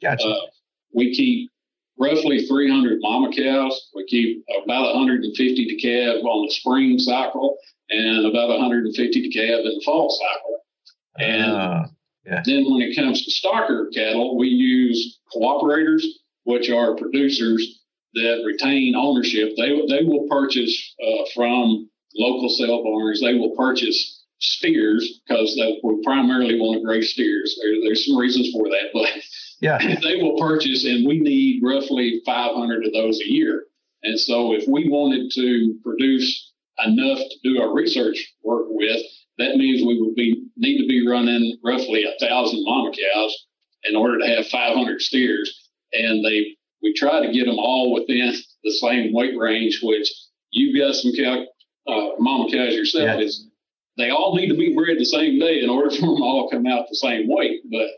Gotcha. 0.03 0.27
Uh, 0.27 0.47
we 0.95 1.15
keep 1.15 1.51
roughly 1.99 2.47
300 2.47 2.99
mama 3.01 3.31
cows. 3.35 3.91
We 3.95 4.07
keep 4.07 4.45
about 4.65 4.95
150 4.95 5.67
to 5.67 5.77
calve 5.83 6.25
on 6.25 6.47
the 6.47 6.53
spring 6.53 6.99
cycle 6.99 7.57
and 7.91 8.27
about 8.27 8.49
150 8.49 8.95
to 8.95 9.29
calve 9.29 9.61
in 9.61 9.65
the 9.65 9.83
fall 9.85 10.11
cycle. 10.11 10.61
And 11.19 11.53
uh, 11.53 11.87
yeah. 12.25 12.43
then 12.45 12.65
when 12.65 12.83
it 12.83 12.97
comes 12.97 13.25
to 13.25 13.49
stocker 13.49 13.93
cattle, 13.95 14.37
we 14.39 14.49
use 14.49 15.21
cooperators, 15.35 16.03
which 16.45 16.71
are 16.71 16.97
producers 16.97 17.81
that 18.15 18.43
retain 18.47 18.95
ownership. 18.97 19.51
They, 19.57 19.71
they 19.89 20.05
will 20.05 20.29
purchase 20.29 20.95
uh, 21.05 21.25
from 21.35 21.89
local 22.17 22.49
sale 22.49 22.83
barns. 22.83 23.21
They 23.21 23.35
will 23.35 23.55
purchase 23.57 24.23
steers 24.41 25.21
because 25.27 25.57
they 25.57 25.81
we 25.83 26.03
primarily 26.03 26.59
want 26.59 26.81
to 26.81 26.85
graze 26.85 27.13
steers. 27.13 27.59
There, 27.61 27.73
there's 27.83 28.07
some 28.07 28.17
reasons 28.17 28.51
for 28.53 28.69
that, 28.69 28.91
but 28.93 29.09
yeah, 29.61 29.79
they 30.03 30.17
will 30.23 30.37
purchase, 30.39 30.85
and 30.85 31.07
we 31.07 31.19
need 31.19 31.63
roughly 31.63 32.23
500 32.27 32.87
of 32.87 32.93
those 32.93 33.21
a 33.21 33.31
year. 33.31 33.65
And 34.03 34.19
so, 34.19 34.55
if 34.55 34.69
we 34.69 34.89
wanted 34.89 35.31
to 35.35 35.79
produce 35.83 36.53
enough 36.85 37.19
to 37.19 37.37
do 37.43 37.61
our 37.63 37.73
research 37.73 38.35
work 38.43 38.67
with, 38.69 39.01
that 39.39 39.57
means 39.57 39.87
we 39.87 40.01
would 40.01 40.15
be 40.15 40.47
need 40.57 40.81
to 40.81 40.89
be 40.89 41.07
running 41.07 41.57
roughly 41.65 42.05
a 42.05 42.19
thousand 42.25 42.65
mama 42.65 42.91
cows 42.93 43.47
in 43.85 43.97
order 43.97 44.19
to 44.19 44.27
have 44.27 44.47
500 44.47 45.01
steers. 45.01 45.71
And 45.93 46.25
they 46.25 46.57
we 46.83 46.93
try 46.95 47.25
to 47.25 47.33
get 47.33 47.47
them 47.47 47.59
all 47.59 47.95
within 47.95 48.35
the 48.63 48.73
same 48.73 49.13
weight 49.13 49.39
range, 49.39 49.81
which 49.83 50.13
you've 50.51 50.77
got 50.77 50.95
some 50.95 51.13
cow, 51.17 51.45
uh, 51.87 52.11
mama 52.19 52.51
cows 52.51 52.75
yourself. 52.75 53.05
Yeah. 53.05 53.19
Is 53.19 53.47
they 53.97 54.11
all 54.11 54.35
need 54.35 54.49
to 54.49 54.57
be 54.57 54.75
bred 54.75 54.99
the 54.99 55.05
same 55.05 55.39
day 55.39 55.63
in 55.63 55.71
order 55.71 55.91
for 55.95 56.01
them 56.01 56.23
all 56.23 56.49
to 56.49 56.57
come 56.57 56.67
out 56.67 56.87
the 56.89 56.97
same 56.97 57.29
weight. 57.29 57.61
But 57.71 57.89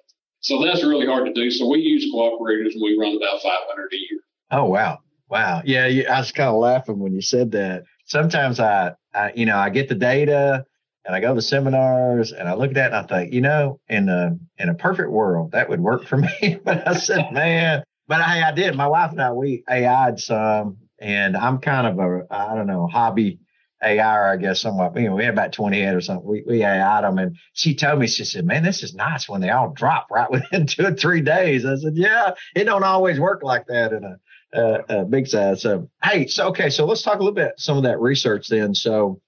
so 0.41 0.63
that's 0.63 0.85
really 0.85 1.07
hard 1.07 1.27
to 1.27 1.33
do. 1.33 1.51
So 1.51 1.69
we 1.69 1.81
use 1.81 2.13
cooperators 2.15 2.73
and 2.73 2.83
we 2.83 2.97
run 2.99 3.17
about 3.17 3.43
500 3.43 3.93
a 3.93 3.97
year. 3.97 4.21
Oh 4.51 4.65
wow, 4.67 4.99
wow, 5.29 5.63
yeah. 5.65 5.87
I 6.09 6.21
was 6.21 6.33
kind 6.33 6.51
of 6.51 6.57
laughing 6.57 6.99
when 6.99 7.13
you 7.13 7.23
said 7.23 7.53
that. 7.53 7.85
Sometimes 8.05 8.61
I, 8.61 8.93
I, 9.13 9.33
you 9.35 9.47
know, 9.47 9.57
I 9.57 9.71
get 9.71 9.89
the 9.89 9.97
data 9.97 10.65
and 11.05 11.15
I 11.15 11.21
go 11.21 11.35
to 11.35 11.43
seminars 11.43 12.33
and 12.33 12.49
I 12.49 12.55
look 12.55 12.71
at 12.71 12.75
that 12.75 12.93
and 12.93 12.97
I 12.97 13.03
think, 13.03 13.33
you 13.33 13.41
know, 13.41 13.81
in 13.89 14.09
a 14.09 14.37
in 14.59 14.69
a 14.69 14.75
perfect 14.75 15.11
world 15.11 15.53
that 15.53 15.69
would 15.69 15.81
work 15.81 16.07
for 16.07 16.17
me. 16.43 16.61
but 16.65 16.87
I 16.87 16.95
said, 16.95 17.27
man, 17.33 17.83
but 18.07 18.23
hey, 18.23 18.43
I 18.43 18.53
did. 18.53 18.77
My 18.77 18.87
wife 18.87 19.11
and 19.13 19.21
I 19.21 19.33
we 19.33 19.65
AI'd 19.69 20.21
some, 20.21 20.79
and 21.01 21.37
I'm 21.37 21.59
kind 21.59 21.87
of 21.87 21.99
a 21.99 22.27
I 22.31 22.55
don't 22.55 22.67
know 22.67 22.87
hobby 22.87 23.41
AI, 23.87 24.33
I 24.33 24.37
guess 24.37 24.61
somewhat. 24.61 24.97
You 24.97 25.09
know, 25.09 25.17
we 25.17 25.25
had 25.25 25.33
about 25.33 25.53
20 25.53 25.81
head 25.81 25.95
or 25.95 26.01
something. 26.01 26.27
We 26.27 26.43
we 26.47 26.65
AI'd 26.65 27.05
them, 27.05 27.19
and 27.19 27.37
she 27.53 27.75
told 27.75 28.01
me 28.01 28.07
she 28.07 28.25
said, 28.25 28.45
"Man, 28.45 28.63
this 28.63 28.83
is 28.83 28.95
nice 28.95 29.29
when 29.29 29.41
they 29.41 29.51
all 29.51 29.71
drop 29.71 30.09
right 30.11 30.31
within 30.37 30.67
two 30.67 30.87
or 30.87 30.95
three 30.95 31.21
days." 31.21 31.65
I 31.65 31.77
said, 31.77 31.97
"Yeah, 31.97 32.35
it 32.55 32.65
don't 32.65 32.85
always 32.85 33.21
work 33.21 33.43
like 33.43 33.67
that 33.69 33.93
in 33.93 34.05
a." 34.05 34.17
a 34.53 35.05
big 35.05 35.27
size. 35.27 35.61
So, 35.61 35.91
hey, 36.03 36.29
so 36.29 36.49
okay, 36.49 36.71
so 36.71 36.87
let's 36.87 37.03
talk 37.03 37.17
a 37.17 37.19
little 37.19 37.35
bit 37.35 37.55
some 37.59 37.77
of 37.77 37.83
that 37.83 38.01
research 38.01 38.49
then. 38.49 38.75
So, 38.75 39.21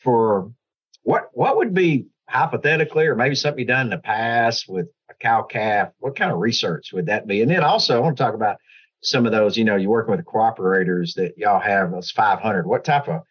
for 0.00 0.50
what 1.04 1.30
what 1.32 1.56
would 1.56 1.72
be 1.72 2.08
hypothetically, 2.28 3.06
or 3.06 3.14
maybe 3.14 3.34
something 3.34 3.60
you 3.60 3.66
done 3.66 3.86
in 3.86 3.90
the 3.90 3.98
past 3.98 4.66
with 4.68 4.88
a 5.10 5.14
cow 5.14 5.42
calf? 5.42 5.90
What 5.98 6.16
kind 6.16 6.32
of 6.32 6.38
research 6.38 6.92
would 6.92 7.06
that 7.06 7.26
be? 7.26 7.42
And 7.42 7.50
then 7.50 7.62
also, 7.62 7.96
I 7.96 8.00
want 8.00 8.16
to 8.16 8.22
talk 8.22 8.34
about 8.34 8.56
some 9.02 9.26
of 9.26 9.32
those. 9.32 9.56
You 9.56 9.64
know, 9.64 9.76
you're 9.76 9.90
working 9.90 10.10
with 10.10 10.24
the 10.24 10.30
cooperators 10.30 11.14
that 11.14 11.38
y'all 11.38 11.60
have 11.60 11.90
those 11.90 12.10
500. 12.10 12.66
What 12.66 12.84
type 12.84 13.08
of 13.08 13.22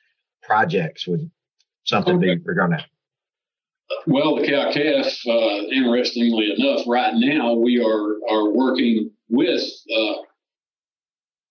projects 0.43 1.07
would 1.07 1.29
something 1.85 2.17
okay. 2.17 2.35
be 2.35 2.41
regarding 2.43 2.77
that? 2.77 2.85
Well, 4.07 4.35
the 4.35 4.47
cow 4.47 4.71
calf. 4.71 5.05
Uh, 5.27 5.67
interestingly 5.71 6.53
enough, 6.57 6.85
right 6.87 7.13
now 7.15 7.53
we 7.53 7.79
are 7.83 8.17
are 8.29 8.49
working 8.49 9.11
with 9.29 9.61
uh, 9.95 10.13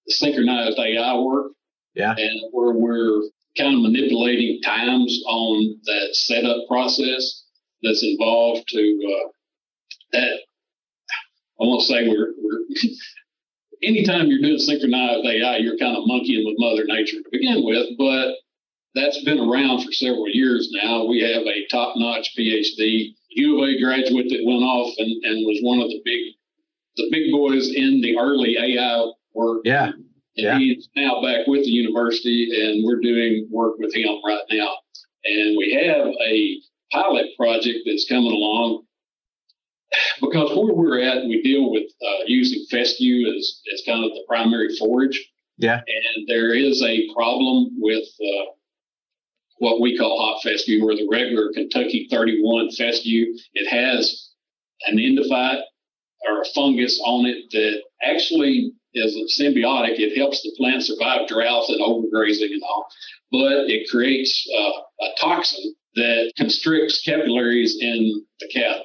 synchronized 0.08 0.78
AI 0.78 1.18
work. 1.18 1.52
Yeah, 1.94 2.14
and 2.16 2.40
where 2.52 2.72
we're 2.72 3.22
kind 3.56 3.74
of 3.74 3.82
manipulating 3.82 4.60
times 4.62 5.22
on 5.26 5.78
that 5.84 6.08
setup 6.12 6.66
process 6.68 7.44
that's 7.82 8.02
involved 8.02 8.66
to 8.68 8.80
uh, 8.80 9.28
that. 10.12 10.38
I 11.60 11.64
won't 11.64 11.82
say 11.82 12.08
we're, 12.08 12.32
we're 12.38 12.64
anytime 13.82 14.26
you're 14.26 14.40
doing 14.40 14.58
synchronized 14.58 15.26
AI, 15.26 15.58
you're 15.58 15.78
kind 15.78 15.96
of 15.96 16.04
monkeying 16.06 16.44
with 16.46 16.56
Mother 16.58 16.84
Nature 16.86 17.18
to 17.18 17.28
begin 17.30 17.64
with, 17.64 17.86
but 17.98 18.34
that's 18.94 19.24
been 19.24 19.40
around 19.40 19.84
for 19.84 19.92
several 19.92 20.28
years 20.28 20.70
now. 20.72 21.04
We 21.04 21.20
have 21.22 21.42
a 21.42 21.66
top 21.70 21.94
notch 21.96 22.34
PhD 22.38 23.14
U 23.30 23.62
of 23.62 23.68
A 23.68 23.80
graduate 23.80 24.26
that 24.28 24.44
went 24.44 24.62
off 24.62 24.94
and, 24.98 25.24
and 25.24 25.46
was 25.46 25.60
one 25.62 25.80
of 25.80 25.88
the 25.88 26.00
big 26.04 26.34
the 26.96 27.08
big 27.10 27.32
boys 27.32 27.72
in 27.74 28.02
the 28.02 28.18
early 28.18 28.56
AI 28.58 29.10
work. 29.34 29.62
Yeah. 29.64 29.92
And 30.36 30.44
yeah. 30.44 30.58
he's 30.58 30.88
now 30.96 31.22
back 31.22 31.46
with 31.46 31.64
the 31.64 31.70
university, 31.70 32.50
and 32.54 32.84
we're 32.84 33.00
doing 33.00 33.48
work 33.50 33.74
with 33.78 33.94
him 33.94 34.16
right 34.26 34.42
now. 34.50 34.70
And 35.24 35.56
we 35.56 35.72
have 35.74 36.06
a 36.06 36.60
pilot 36.90 37.26
project 37.36 37.80
that's 37.86 38.06
coming 38.08 38.32
along 38.32 38.84
because 40.20 40.56
where 40.56 40.74
we're 40.74 41.00
at, 41.00 41.24
we 41.26 41.42
deal 41.42 41.70
with 41.70 41.84
uh, 41.84 42.24
using 42.26 42.64
fescue 42.70 43.28
as, 43.28 43.60
as 43.72 43.82
kind 43.86 44.04
of 44.04 44.10
the 44.12 44.24
primary 44.26 44.74
forage. 44.76 45.30
Yeah. 45.58 45.80
And 46.16 46.26
there 46.26 46.54
is 46.54 46.82
a 46.82 47.12
problem 47.14 47.70
with 47.78 48.04
uh, 48.20 48.44
what 49.62 49.80
we 49.80 49.96
call 49.96 50.18
hot 50.18 50.42
fescue, 50.42 50.84
or 50.84 50.96
the 50.96 51.06
regular 51.08 51.52
Kentucky 51.54 52.08
31 52.10 52.72
fescue. 52.72 53.32
It 53.54 53.68
has 53.68 54.30
an 54.88 54.96
endophyte 54.96 55.62
or 56.28 56.42
a 56.42 56.44
fungus 56.52 57.00
on 57.04 57.26
it 57.26 57.48
that 57.52 57.80
actually 58.02 58.72
is 58.92 59.14
a 59.14 59.40
symbiotic. 59.40 60.00
It 60.00 60.18
helps 60.18 60.42
the 60.42 60.52
plant 60.56 60.82
survive 60.82 61.28
droughts 61.28 61.68
and 61.68 61.80
overgrazing 61.80 62.50
and 62.50 62.62
all, 62.64 62.88
but 63.30 63.70
it 63.70 63.88
creates 63.88 64.44
uh, 64.58 65.04
a 65.04 65.08
toxin 65.20 65.76
that 65.94 66.32
constricts 66.36 67.00
capillaries 67.02 67.78
in 67.80 68.26
the 68.40 68.48
cattle, 68.52 68.82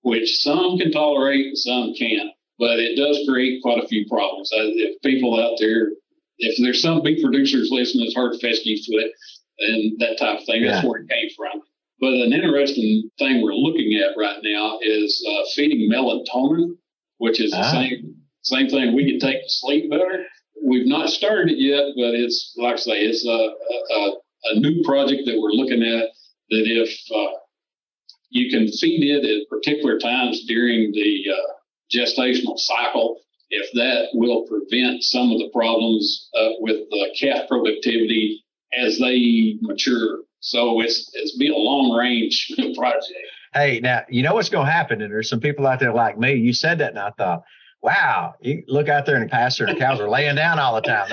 which 0.00 0.36
some 0.36 0.78
can 0.78 0.90
tolerate 0.90 1.48
and 1.48 1.58
some 1.58 1.92
can't. 1.98 2.30
But 2.58 2.78
it 2.78 2.96
does 2.96 3.20
create 3.28 3.60
quite 3.60 3.84
a 3.84 3.88
few 3.88 4.06
problems. 4.08 4.48
If 4.54 5.02
people 5.02 5.38
out 5.38 5.58
there, 5.60 5.90
if 6.38 6.56
there's 6.62 6.80
some 6.80 7.02
beef 7.02 7.22
producers 7.22 7.68
listening 7.70 8.06
that's 8.06 8.16
heard 8.16 8.40
fescue 8.40 8.78
foot 8.78 9.10
and 9.58 9.98
that 10.00 10.18
type 10.18 10.40
of 10.40 10.46
thing, 10.46 10.62
yeah. 10.62 10.72
that's 10.72 10.86
where 10.86 11.00
it 11.00 11.08
came 11.08 11.28
from. 11.36 11.62
But 12.00 12.12
an 12.12 12.32
interesting 12.32 13.08
thing 13.18 13.42
we're 13.42 13.54
looking 13.54 13.94
at 14.02 14.18
right 14.18 14.40
now 14.42 14.78
is 14.82 15.24
uh, 15.28 15.44
feeding 15.54 15.90
melatonin, 15.90 16.76
which 17.18 17.40
is 17.40 17.52
ah. 17.54 17.62
the 17.62 17.70
same 17.70 18.14
same 18.44 18.68
thing, 18.68 18.94
we 18.94 19.10
can 19.10 19.18
take 19.18 19.42
to 19.42 19.48
sleep 19.48 19.90
better. 19.90 20.26
We've 20.62 20.86
not 20.86 21.08
started 21.08 21.52
it 21.52 21.58
yet, 21.58 21.94
but 21.96 22.14
it's 22.14 22.54
like 22.58 22.74
I 22.74 22.76
say, 22.76 23.00
it's 23.00 23.26
a, 23.26 23.30
a, 23.30 24.56
a 24.56 24.60
new 24.60 24.82
project 24.84 25.22
that 25.24 25.40
we're 25.40 25.52
looking 25.52 25.82
at. 25.82 26.10
That 26.50 26.64
if 26.68 26.90
uh, 27.10 27.38
you 28.28 28.50
can 28.50 28.68
feed 28.68 29.02
it 29.02 29.24
at 29.24 29.48
particular 29.48 29.98
times 29.98 30.44
during 30.46 30.92
the 30.92 31.24
uh, 31.32 31.52
gestational 31.90 32.58
cycle, 32.58 33.20
if 33.48 33.72
that 33.72 34.08
will 34.12 34.46
prevent 34.46 35.02
some 35.02 35.32
of 35.32 35.38
the 35.38 35.50
problems 35.52 36.28
uh, 36.38 36.50
with 36.60 36.88
the 36.90 37.16
calf 37.18 37.48
productivity 37.48 38.43
as 38.76 38.98
they 38.98 39.56
mature. 39.60 40.20
So 40.40 40.80
it's 40.80 41.10
it's 41.14 41.36
be 41.36 41.48
a 41.48 41.56
long 41.56 41.96
range 41.96 42.52
project. 42.76 43.12
Hey, 43.52 43.80
now 43.80 44.02
you 44.08 44.22
know 44.22 44.34
what's 44.34 44.48
going 44.48 44.66
to 44.66 44.72
happen, 44.72 45.00
and 45.00 45.12
there's 45.12 45.28
some 45.28 45.40
people 45.40 45.66
out 45.66 45.80
there 45.80 45.94
like 45.94 46.18
me. 46.18 46.34
You 46.34 46.52
said 46.52 46.78
that, 46.78 46.90
and 46.90 46.98
I 46.98 47.10
thought, 47.10 47.44
wow, 47.84 48.34
you 48.40 48.64
look 48.66 48.88
out 48.88 49.04
there 49.04 49.16
in 49.16 49.22
the 49.22 49.28
pasture 49.28 49.66
and 49.66 49.76
the 49.76 49.80
cows 49.80 50.00
are 50.00 50.08
laying 50.08 50.36
down 50.36 50.58
all 50.58 50.74
the 50.74 50.80
time. 50.80 51.06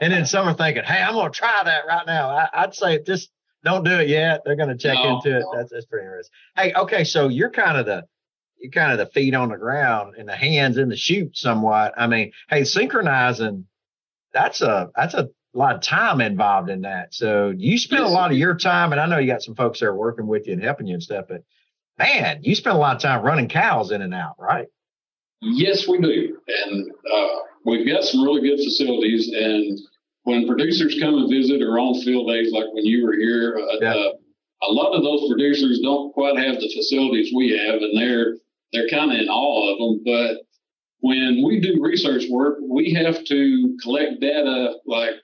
and 0.00 0.12
then 0.12 0.26
some 0.26 0.48
are 0.48 0.54
thinking, 0.54 0.82
hey, 0.82 1.00
I'm 1.00 1.14
going 1.14 1.30
to 1.30 1.38
try 1.38 1.62
that 1.64 1.86
right 1.86 2.04
now. 2.04 2.28
I, 2.28 2.66
would 2.66 2.74
say 2.74 3.00
just 3.04 3.30
don't 3.64 3.84
do 3.84 4.00
it 4.00 4.08
yet. 4.08 4.42
They're 4.44 4.56
going 4.56 4.68
to 4.68 4.76
check 4.76 4.96
no, 4.96 5.16
into 5.16 5.38
it. 5.38 5.44
That's, 5.54 5.70
that's 5.70 5.86
pretty 5.86 6.06
interesting. 6.06 6.34
Hey, 6.56 6.72
okay, 6.74 7.04
so 7.04 7.28
you're 7.28 7.50
kind 7.50 7.78
of 7.78 7.86
the 7.86 8.04
you're 8.58 8.72
kind 8.72 8.90
of 8.90 8.98
the 8.98 9.06
feet 9.06 9.34
on 9.34 9.50
the 9.50 9.56
ground 9.56 10.14
and 10.18 10.28
the 10.28 10.34
hands 10.34 10.76
in 10.76 10.88
the 10.88 10.96
chute 10.96 11.36
somewhat. 11.36 11.94
I 11.96 12.08
mean, 12.08 12.32
hey, 12.48 12.64
synchronizing 12.64 13.66
that's 14.32 14.62
a 14.62 14.90
that's 14.96 15.14
a 15.14 15.28
lot 15.58 15.74
of 15.74 15.80
time 15.80 16.20
involved 16.20 16.70
in 16.70 16.82
that. 16.82 17.14
So 17.14 17.52
you 17.56 17.78
spend 17.78 18.04
a 18.04 18.08
lot 18.08 18.30
of 18.30 18.36
your 18.36 18.54
time, 18.54 18.92
and 18.92 19.00
I 19.00 19.06
know 19.06 19.18
you 19.18 19.26
got 19.26 19.42
some 19.42 19.54
folks 19.54 19.80
there 19.80 19.94
working 19.94 20.26
with 20.26 20.46
you 20.46 20.52
and 20.52 20.62
helping 20.62 20.86
you 20.86 20.94
and 20.94 21.02
stuff, 21.02 21.26
but 21.28 21.42
man, 21.98 22.40
you 22.42 22.54
spend 22.54 22.76
a 22.76 22.78
lot 22.78 22.96
of 22.96 23.02
time 23.02 23.24
running 23.24 23.48
cows 23.48 23.90
in 23.90 24.02
and 24.02 24.14
out, 24.14 24.34
right? 24.38 24.66
Yes, 25.40 25.86
we 25.88 25.98
do. 25.98 26.38
And 26.46 26.90
uh, 27.12 27.38
we've 27.64 27.86
got 27.86 28.04
some 28.04 28.22
really 28.22 28.40
good 28.40 28.62
facilities. 28.62 29.30
And 29.34 29.78
when 30.22 30.46
producers 30.46 30.98
come 31.00 31.14
and 31.14 31.30
visit 31.30 31.62
or 31.62 31.78
on 31.78 32.00
field 32.02 32.28
days, 32.28 32.52
like 32.52 32.66
when 32.72 32.84
you 32.84 33.04
were 33.06 33.14
here, 33.14 33.58
uh, 33.58 33.76
yeah. 33.80 33.94
uh, 33.94 34.12
a 34.62 34.72
lot 34.72 34.94
of 34.94 35.02
those 35.02 35.28
producers 35.28 35.80
don't 35.82 36.12
quite 36.12 36.38
have 36.38 36.56
the 36.56 36.72
facilities 36.74 37.32
we 37.34 37.50
have, 37.50 37.80
and 37.80 37.96
they're 37.98 38.36
they're 38.72 38.88
kind 38.88 39.12
of 39.12 39.18
in 39.18 39.28
awe 39.28 39.72
of 39.72 39.78
them. 39.78 40.02
But 40.04 40.46
when 41.00 41.44
we 41.46 41.60
do 41.60 41.80
research 41.80 42.24
work, 42.30 42.58
we 42.68 42.92
have 42.94 43.22
to 43.24 43.78
collect 43.82 44.20
data 44.20 44.76
like 44.86 45.14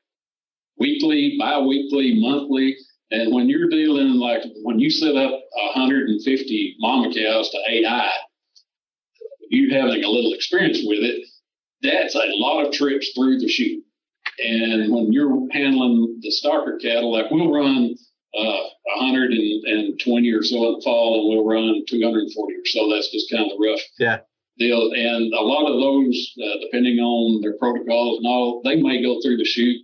weekly, 0.83 1.37
biweekly, 1.39 2.21
monthly. 2.21 2.77
And 3.13 3.33
when 3.33 3.49
you're 3.49 3.69
dealing 3.69 4.15
like 4.15 4.43
when 4.63 4.79
you 4.81 4.91
set 4.91 5.15
up 5.15 5.31
150 5.31 6.77
mama 6.81 7.15
cows 7.15 7.51
to 7.51 7.59
AI, 7.71 8.11
you 9.49 9.73
having 9.75 10.03
a 10.03 10.09
little 10.09 10.33
experience 10.33 10.81
with 10.85 11.01
it, 11.01 11.29
that's 11.83 12.15
a 12.15 12.25
lot 12.37 12.67
of 12.67 12.73
trips 12.73 13.13
through 13.15 13.39
the 13.39 13.49
chute. 13.49 13.85
And 14.39 14.93
when 14.93 15.13
you're 15.13 15.47
handling 15.53 16.19
the 16.21 16.33
stocker 16.33 16.81
cattle, 16.81 17.13
like 17.13 17.31
we'll 17.31 17.53
run 17.53 17.95
uh, 18.35 18.63
120 18.97 20.31
or 20.33 20.43
so 20.43 20.57
in 20.57 20.73
the 20.75 20.83
fall, 20.83 21.21
and 21.21 21.29
we'll 21.29 21.47
run 21.47 21.85
240 21.87 22.55
or 22.55 22.67
so. 22.67 22.91
That's 22.91 23.11
just 23.13 23.31
kind 23.31 23.45
of 23.45 23.59
the 23.59 23.65
rough 23.65 23.81
yeah. 23.99 24.19
deal. 24.59 24.91
And 24.95 25.35
a 25.35 25.43
lot 25.43 25.71
of 25.71 25.81
those, 25.81 26.33
uh, 26.43 26.59
depending 26.63 26.99
on 26.99 27.43
their 27.43 27.59
protocols 27.59 28.19
and 28.19 28.27
all, 28.27 28.63
they 28.65 28.77
may 28.77 29.03
go 29.03 29.21
through 29.21 29.37
the 29.37 29.45
chute 29.45 29.83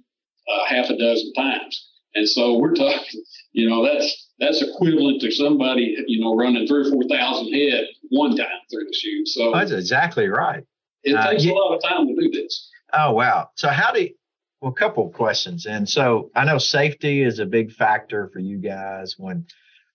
uh, 0.49 0.65
half 0.67 0.91
a 0.91 0.97
dozen 0.97 1.33
times. 1.35 1.89
And 2.15 2.29
so 2.29 2.59
we're 2.59 2.75
talking, 2.75 3.23
you 3.53 3.69
know, 3.69 3.85
that's 3.85 4.29
that's 4.41 4.63
equivalent 4.63 5.21
to 5.23 5.31
somebody, 5.31 5.97
you 6.07 6.21
know, 6.21 6.37
running 6.37 6.67
three 6.67 6.89
or 6.89 6.91
four 6.91 7.05
thousand 7.05 7.53
head 7.53 7.85
one 8.11 8.37
time 8.37 8.47
through 8.71 8.85
the 8.85 8.95
chute. 8.95 9.29
So 9.29 9.53
that's 9.53 9.73
exactly 9.73 10.29
right. 10.29 10.65
It 11.03 11.15
uh, 11.15 11.31
takes 11.31 11.45
yeah. 11.45 11.53
a 11.53 11.55
lot 11.55 11.77
of 11.77 11.83
time 11.83 12.07
to 12.09 12.15
do 12.15 12.31
this. 12.31 12.71
Oh 12.93 13.13
wow! 13.13 13.51
So 13.55 13.69
how 13.69 13.93
do 13.93 14.03
you, 14.03 14.15
well, 14.61 14.73
a 14.73 14.75
couple 14.75 15.07
of 15.07 15.13
questions. 15.13 15.67
And 15.67 15.89
so 15.89 16.31
I 16.35 16.45
know 16.45 16.59
safety 16.59 17.23
is 17.23 17.39
a 17.39 17.47
big 17.47 17.73
factor 17.73 18.29
for 18.33 18.39
you 18.39 18.59
guys 18.59 19.17
When 19.19 19.47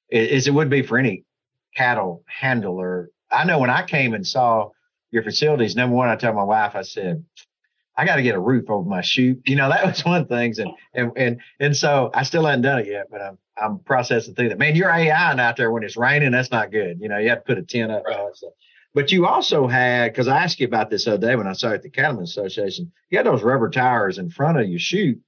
is 0.10 0.48
it 0.48 0.54
would 0.54 0.70
be 0.70 0.84
for 0.84 0.98
any 0.98 1.26
cattle 1.76 2.24
handler. 2.28 3.10
I 3.32 3.46
know 3.46 3.60
when 3.60 3.70
I 3.70 3.84
came 3.86 4.14
and 4.14 4.26
saw 4.26 4.70
your 5.12 5.24
facilities, 5.24 5.76
number 5.76 5.96
one, 5.96 6.10
I 6.10 6.16
told 6.16 6.36
my 6.36 6.44
wife, 6.44 6.76
I 6.76 6.84
said, 6.84 7.26
I 7.96 8.06
got 8.06 8.16
to 8.16 8.24
get 8.24 8.36
a 8.36 8.40
roof 8.40 8.70
over 8.70 8.88
my 8.88 9.02
chute. 9.02 9.42
You 9.46 9.56
know, 9.56 9.70
that 9.70 9.86
was 9.86 10.04
one 10.04 10.26
thing. 10.28 10.54
And, 10.58 10.72
and, 10.94 11.12
and, 11.16 11.42
and 11.60 11.78
so 11.78 12.10
I 12.14 12.24
still 12.24 12.46
haven't 12.46 12.64
done 12.64 12.80
it 12.80 12.88
yet, 12.88 13.08
but 13.12 13.22
I'm, 13.22 13.38
I'm 13.62 13.80
processing 13.80 14.34
through 14.34 14.50
that. 14.50 14.58
Man, 14.58 14.76
you're 14.76 14.90
AI 14.90 15.34
out 15.34 15.58
there 15.58 15.72
when 15.72 15.84
it's 15.84 15.98
raining. 15.98 16.32
That's 16.32 16.52
not 16.52 16.72
good. 16.72 17.00
You 17.00 17.10
know, 17.10 17.20
you 17.20 17.30
have 17.30 17.40
to 17.40 17.46
put 17.46 17.58
a 17.58 17.64
tent 17.64 17.92
up. 17.92 18.04
Right. 18.06 18.18
But 18.96 19.12
you 19.12 19.26
also 19.26 19.68
had, 19.68 20.12
because 20.12 20.28
I 20.28 20.44
asked 20.44 20.60
you 20.60 20.68
about 20.68 20.90
this 20.90 21.08
other 21.08 21.18
day 21.18 21.36
when 21.36 21.48
I 21.48 21.54
saw 21.54 21.70
you 21.70 21.76
at 21.76 21.84
the 21.84 21.90
Cattlemen 21.90 22.24
Association, 22.24 22.92
you 23.10 23.18
had 23.18 23.26
those 23.26 23.42
rubber 23.42 23.70
tires 23.70 24.18
in 24.18 24.30
front 24.30 24.60
of 24.60 24.68
your 24.68 24.80
chute 24.80 25.20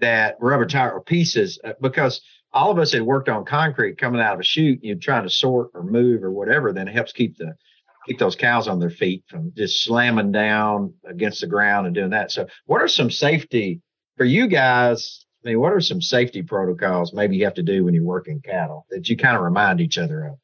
that 0.00 0.36
rubber 0.40 0.66
tire 0.66 1.00
pieces, 1.00 1.58
uh, 1.64 1.72
because 1.80 2.20
all 2.52 2.70
of 2.70 2.78
us 2.78 2.92
had 2.92 3.02
worked 3.02 3.28
on 3.28 3.44
concrete 3.44 3.98
coming 3.98 4.20
out 4.20 4.34
of 4.34 4.40
a 4.40 4.44
chute, 4.44 4.80
you're 4.82 4.96
trying 4.96 5.24
to 5.24 5.30
sort 5.30 5.70
or 5.74 5.82
move 5.82 6.22
or 6.22 6.30
whatever, 6.30 6.72
then 6.72 6.88
it 6.88 6.94
helps 6.94 7.12
keep 7.12 7.36
the 7.36 7.54
keep 8.06 8.18
those 8.18 8.36
cows 8.36 8.68
on 8.68 8.78
their 8.78 8.90
feet 8.90 9.24
from 9.28 9.52
just 9.56 9.84
slamming 9.84 10.32
down 10.32 10.94
against 11.06 11.40
the 11.40 11.46
ground 11.46 11.86
and 11.86 11.94
doing 11.94 12.10
that. 12.10 12.30
So 12.30 12.46
what 12.66 12.82
are 12.82 12.88
some 12.88 13.10
safety 13.10 13.80
for 14.16 14.24
you 14.24 14.46
guys? 14.46 15.24
I 15.44 15.50
mean, 15.50 15.60
what 15.60 15.72
are 15.72 15.80
some 15.80 16.00
safety 16.00 16.42
protocols 16.42 17.12
maybe 17.12 17.36
you 17.36 17.44
have 17.44 17.54
to 17.54 17.62
do 17.62 17.84
when 17.84 17.94
you're 17.94 18.04
working 18.04 18.40
cattle 18.40 18.86
that 18.90 19.08
you 19.08 19.16
kind 19.16 19.36
of 19.36 19.42
remind 19.42 19.80
each 19.80 19.98
other 19.98 20.24
of? 20.26 20.38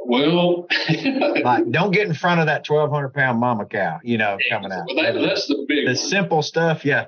Well, 0.00 0.66
like 1.44 1.70
don't 1.70 1.90
get 1.90 2.06
in 2.06 2.14
front 2.14 2.40
of 2.40 2.46
that 2.46 2.64
twelve 2.64 2.90
hundred 2.90 3.10
pound 3.10 3.40
mama 3.40 3.66
cow, 3.66 4.00
you 4.02 4.16
know, 4.16 4.38
coming 4.48 4.72
out. 4.72 4.84
Well, 4.86 4.96
that, 4.96 5.20
that's 5.20 5.46
the 5.48 5.66
big, 5.68 5.84
the 5.84 5.90
one. 5.90 5.96
simple 5.96 6.42
stuff, 6.42 6.84
yeah. 6.84 7.06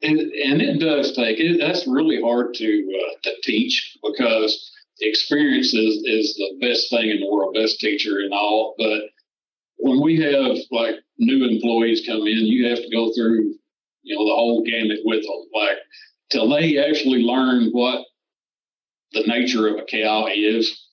And 0.00 0.18
and 0.18 0.62
it 0.62 0.80
does 0.80 1.14
take 1.14 1.38
it. 1.38 1.58
That's 1.60 1.86
really 1.86 2.20
hard 2.22 2.54
to 2.54 2.64
uh, 2.64 3.14
to 3.24 3.32
teach 3.42 3.98
because 4.02 4.70
experience 5.00 5.74
is 5.74 6.02
is 6.04 6.34
the 6.34 6.66
best 6.66 6.90
thing 6.90 7.10
in 7.10 7.20
the 7.20 7.30
world, 7.30 7.54
best 7.54 7.80
teacher 7.80 8.18
and 8.18 8.32
all. 8.32 8.74
But 8.78 9.02
when 9.78 10.02
we 10.02 10.20
have 10.20 10.56
like 10.70 10.96
new 11.18 11.44
employees 11.48 12.04
come 12.06 12.22
in, 12.22 12.46
you 12.46 12.68
have 12.68 12.78
to 12.78 12.90
go 12.90 13.12
through, 13.14 13.54
you 14.02 14.16
know, 14.16 14.24
the 14.26 14.34
whole 14.34 14.62
gamut 14.62 15.00
with 15.04 15.22
them, 15.22 15.44
like 15.54 15.78
till 16.30 16.48
they 16.48 16.78
actually 16.78 17.22
learn 17.22 17.70
what 17.70 18.04
the 19.12 19.22
nature 19.26 19.68
of 19.68 19.76
a 19.76 19.84
cow 19.84 20.26
is 20.34 20.84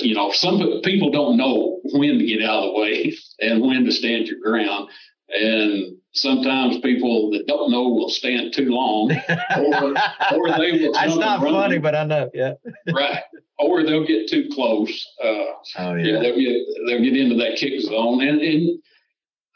you 0.00 0.14
know, 0.14 0.30
some 0.32 0.80
people 0.82 1.10
don't 1.10 1.36
know 1.36 1.80
when 1.92 2.18
to 2.18 2.26
get 2.26 2.42
out 2.42 2.64
of 2.64 2.74
the 2.74 2.80
way 2.80 3.16
and 3.40 3.60
when 3.62 3.84
to 3.84 3.92
stand 3.92 4.26
your 4.26 4.40
ground. 4.40 4.88
And 5.28 5.96
sometimes 6.12 6.78
people 6.78 7.30
that 7.32 7.46
don't 7.46 7.70
know 7.70 7.88
will 7.88 8.08
stand 8.08 8.54
too 8.54 8.70
long, 8.70 9.10
or, 9.56 9.94
or 10.38 10.58
they 10.58 10.72
will. 10.72 10.92
That's 10.92 11.16
not 11.16 11.40
funny, 11.40 11.78
but 11.78 11.96
I 11.96 12.04
know. 12.04 12.30
Yeah. 12.32 12.54
right. 12.94 13.22
Or 13.58 13.82
they'll 13.82 14.06
get 14.06 14.28
too 14.28 14.48
close. 14.52 15.06
Uh, 15.22 15.26
oh 15.26 15.94
yeah. 15.94 15.96
yeah. 15.96 16.18
They'll 16.20 16.38
get 16.38 16.56
they'll 16.86 17.02
get 17.02 17.16
into 17.16 17.36
that 17.36 17.56
kick 17.56 17.80
zone, 17.80 18.20
and 18.20 18.40
and 18.40 18.78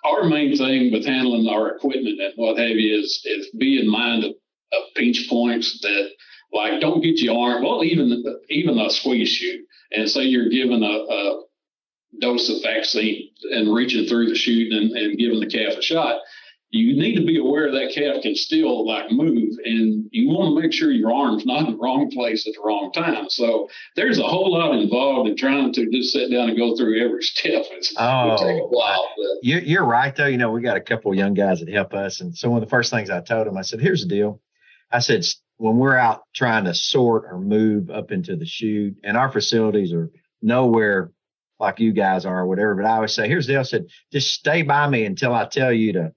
our 0.04 0.24
main 0.24 0.56
thing 0.56 0.92
with 0.92 1.04
handling 1.04 1.48
our 1.48 1.76
equipment 1.76 2.20
and 2.20 2.32
what 2.36 2.58
have 2.58 2.70
you 2.70 2.98
is 2.98 3.20
is 3.24 3.50
be 3.58 3.78
in 3.78 3.90
mind 3.90 4.24
of, 4.24 4.30
of 4.30 4.94
pinch 4.94 5.28
points 5.28 5.80
that 5.82 6.10
like 6.52 6.80
don't 6.80 7.02
get 7.02 7.20
your 7.20 7.38
arm. 7.38 7.62
Well, 7.62 7.84
even 7.84 8.24
even 8.48 8.78
a 8.78 8.90
squeeze 8.90 9.28
chute 9.28 9.66
and 9.92 10.08
say 10.08 10.22
you're 10.22 10.48
given 10.48 10.82
a, 10.82 10.86
a 10.86 11.42
dose 12.20 12.48
of 12.48 12.62
vaccine 12.62 13.30
and 13.52 13.72
reaching 13.72 14.06
through 14.06 14.28
the 14.28 14.34
chute 14.34 14.72
and, 14.72 14.92
and 14.92 15.18
giving 15.18 15.40
the 15.40 15.46
calf 15.50 15.78
a 15.78 15.82
shot, 15.82 16.20
you 16.70 16.96
need 16.96 17.16
to 17.16 17.26
be 17.26 17.38
aware 17.38 17.70
that 17.72 17.92
calf 17.92 18.22
can 18.22 18.36
still 18.36 18.86
like 18.86 19.10
move 19.10 19.56
and 19.64 20.08
you 20.12 20.28
want 20.28 20.54
to 20.54 20.62
make 20.62 20.72
sure 20.72 20.92
your 20.92 21.12
arm's 21.12 21.44
not 21.44 21.66
in 21.66 21.72
the 21.72 21.78
wrong 21.78 22.08
place 22.10 22.46
at 22.46 22.54
the 22.54 22.60
wrong 22.64 22.92
time. 22.92 23.28
So 23.28 23.68
there's 23.96 24.18
a 24.18 24.22
whole 24.22 24.52
lot 24.52 24.78
involved 24.78 25.28
in 25.28 25.36
trying 25.36 25.72
to 25.72 25.90
just 25.90 26.12
sit 26.12 26.30
down 26.30 26.48
and 26.48 26.56
go 26.56 26.76
through 26.76 27.04
every 27.04 27.22
step. 27.22 27.64
It's, 27.72 27.92
oh, 27.98 28.36
take 28.38 28.62
a 28.62 28.66
while. 28.66 29.08
You're, 29.42 29.60
you're 29.60 29.84
right 29.84 30.14
though. 30.14 30.26
You 30.26 30.38
know, 30.38 30.52
we 30.52 30.62
got 30.62 30.76
a 30.76 30.80
couple 30.80 31.10
of 31.10 31.18
young 31.18 31.34
guys 31.34 31.58
that 31.58 31.68
help 31.68 31.92
us. 31.92 32.20
And 32.20 32.36
so 32.36 32.50
one 32.50 32.62
of 32.62 32.68
the 32.68 32.70
first 32.70 32.92
things 32.92 33.10
I 33.10 33.20
told 33.20 33.48
them, 33.48 33.58
I 33.58 33.62
said, 33.62 33.80
here's 33.80 34.02
the 34.02 34.08
deal. 34.08 34.40
I 34.92 35.00
said, 35.00 35.24
when 35.56 35.76
we're 35.76 35.96
out 35.96 36.22
trying 36.34 36.64
to 36.64 36.74
sort 36.74 37.24
or 37.24 37.38
move 37.38 37.90
up 37.90 38.12
into 38.12 38.36
the 38.36 38.46
chute, 38.46 38.96
and 39.04 39.16
our 39.16 39.30
facilities 39.30 39.92
are 39.92 40.10
nowhere 40.40 41.10
like 41.58 41.80
you 41.80 41.92
guys 41.92 42.24
are 42.24 42.40
or 42.40 42.46
whatever, 42.46 42.76
but 42.76 42.86
I 42.86 42.94
always 42.94 43.12
say, 43.12 43.28
here's 43.28 43.46
the 43.46 43.54
deal. 43.54 43.60
I 43.60 43.64
said, 43.64 43.86
just 44.10 44.32
stay 44.32 44.62
by 44.62 44.88
me 44.88 45.04
until 45.04 45.34
I 45.34 45.46
tell 45.46 45.70
you 45.70 45.92
to 45.94 46.14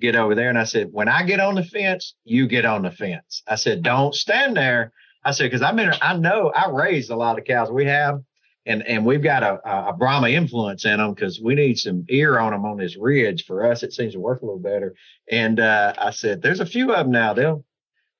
get 0.00 0.16
over 0.16 0.34
there. 0.34 0.48
And 0.48 0.58
I 0.58 0.64
said, 0.64 0.88
when 0.92 1.08
I 1.08 1.22
get 1.24 1.40
on 1.40 1.54
the 1.54 1.64
fence, 1.64 2.14
you 2.24 2.46
get 2.46 2.64
on 2.64 2.82
the 2.82 2.90
fence. 2.90 3.42
I 3.46 3.56
said, 3.56 3.82
don't 3.82 4.14
stand 4.14 4.56
there. 4.56 4.92
I 5.24 5.32
said, 5.32 5.44
because 5.44 5.62
I 5.62 5.72
mean, 5.72 5.90
I 6.00 6.16
know 6.16 6.50
I 6.54 6.70
raised 6.70 7.10
a 7.10 7.16
lot 7.16 7.38
of 7.38 7.44
cows. 7.44 7.70
We 7.70 7.86
have, 7.86 8.20
and 8.66 8.86
and 8.86 9.04
we've 9.04 9.22
got 9.22 9.42
a, 9.42 9.88
a 9.88 9.92
Brahma 9.92 10.28
influence 10.28 10.84
in 10.84 10.98
them 10.98 11.14
because 11.14 11.40
we 11.42 11.54
need 11.54 11.78
some 11.78 12.04
ear 12.08 12.38
on 12.38 12.52
them 12.52 12.64
on 12.64 12.76
this 12.76 12.96
ridge. 12.96 13.44
For 13.44 13.70
us, 13.70 13.82
it 13.82 13.92
seems 13.92 14.12
to 14.12 14.20
work 14.20 14.42
a 14.42 14.46
little 14.46 14.60
better. 14.60 14.94
And 15.30 15.58
uh, 15.58 15.94
I 15.98 16.10
said, 16.10 16.42
there's 16.42 16.60
a 16.60 16.66
few 16.66 16.92
of 16.92 17.04
them 17.04 17.10
now. 17.10 17.34
They'll 17.34 17.64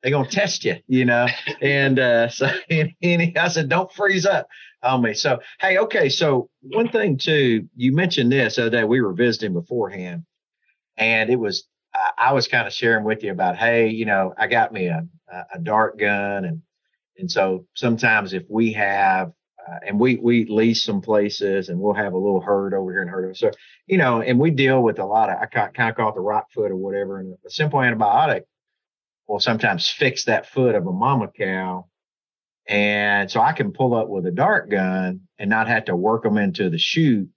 they're 0.02 0.12
gonna 0.12 0.28
test 0.28 0.64
you, 0.64 0.76
you 0.86 1.04
know. 1.04 1.26
And 1.60 1.98
uh, 1.98 2.28
so 2.28 2.48
and, 2.70 2.92
and 3.02 3.38
I 3.38 3.48
said, 3.48 3.68
don't 3.68 3.92
freeze 3.92 4.26
up 4.26 4.48
on 4.82 5.02
me. 5.02 5.14
So 5.14 5.40
hey, 5.60 5.78
okay. 5.78 6.08
So 6.08 6.50
one 6.60 6.88
thing 6.88 7.18
too, 7.18 7.68
you 7.76 7.92
mentioned 7.92 8.32
this 8.32 8.56
the 8.56 8.62
other 8.62 8.70
day. 8.70 8.84
We 8.84 9.00
were 9.00 9.12
visiting 9.12 9.54
beforehand, 9.54 10.24
and 10.98 11.30
it 11.30 11.36
was 11.36 11.66
I 12.18 12.32
was 12.32 12.48
kind 12.48 12.66
of 12.66 12.72
sharing 12.72 13.04
with 13.04 13.24
you 13.24 13.32
about, 13.32 13.56
hey, 13.56 13.88
you 13.88 14.04
know, 14.04 14.34
I 14.36 14.46
got 14.46 14.72
me 14.72 14.86
a 14.86 15.06
a 15.54 15.58
dart 15.62 15.98
gun, 15.98 16.44
and 16.44 16.62
and 17.18 17.30
so 17.30 17.66
sometimes 17.74 18.32
if 18.32 18.44
we 18.48 18.72
have 18.72 19.32
uh, 19.66 19.78
and 19.86 19.98
we 20.00 20.16
we 20.16 20.44
lease 20.46 20.84
some 20.84 21.00
places 21.00 21.68
and 21.68 21.80
we'll 21.80 21.94
have 21.94 22.12
a 22.12 22.18
little 22.18 22.40
herd 22.40 22.74
over 22.74 22.92
here 22.92 23.02
in 23.02 23.08
herd 23.08 23.24
over. 23.24 23.34
so 23.34 23.50
you 23.86 23.98
know 23.98 24.22
and 24.22 24.38
we 24.38 24.50
deal 24.50 24.82
with 24.82 24.98
a 24.98 25.04
lot 25.04 25.28
of 25.28 25.36
i 25.40 25.46
kind 25.46 25.90
of 25.90 25.96
call 25.96 26.08
it 26.08 26.14
the 26.14 26.20
rock 26.20 26.46
foot 26.52 26.70
or 26.70 26.76
whatever 26.76 27.18
and 27.18 27.36
a 27.44 27.50
simple 27.50 27.80
antibiotic 27.80 28.42
will 29.28 29.38
sometimes 29.38 29.88
fix 29.88 30.24
that 30.24 30.46
foot 30.48 30.74
of 30.74 30.86
a 30.86 30.92
mama 30.92 31.28
cow. 31.28 31.86
And 32.66 33.30
so 33.30 33.40
I 33.40 33.52
can 33.52 33.72
pull 33.72 33.94
up 33.94 34.08
with 34.08 34.26
a 34.26 34.30
dart 34.30 34.70
gun 34.70 35.20
and 35.38 35.50
not 35.50 35.68
have 35.68 35.86
to 35.86 35.96
work 35.96 36.22
them 36.22 36.38
into 36.38 36.70
the 36.70 36.78
chute. 36.78 37.28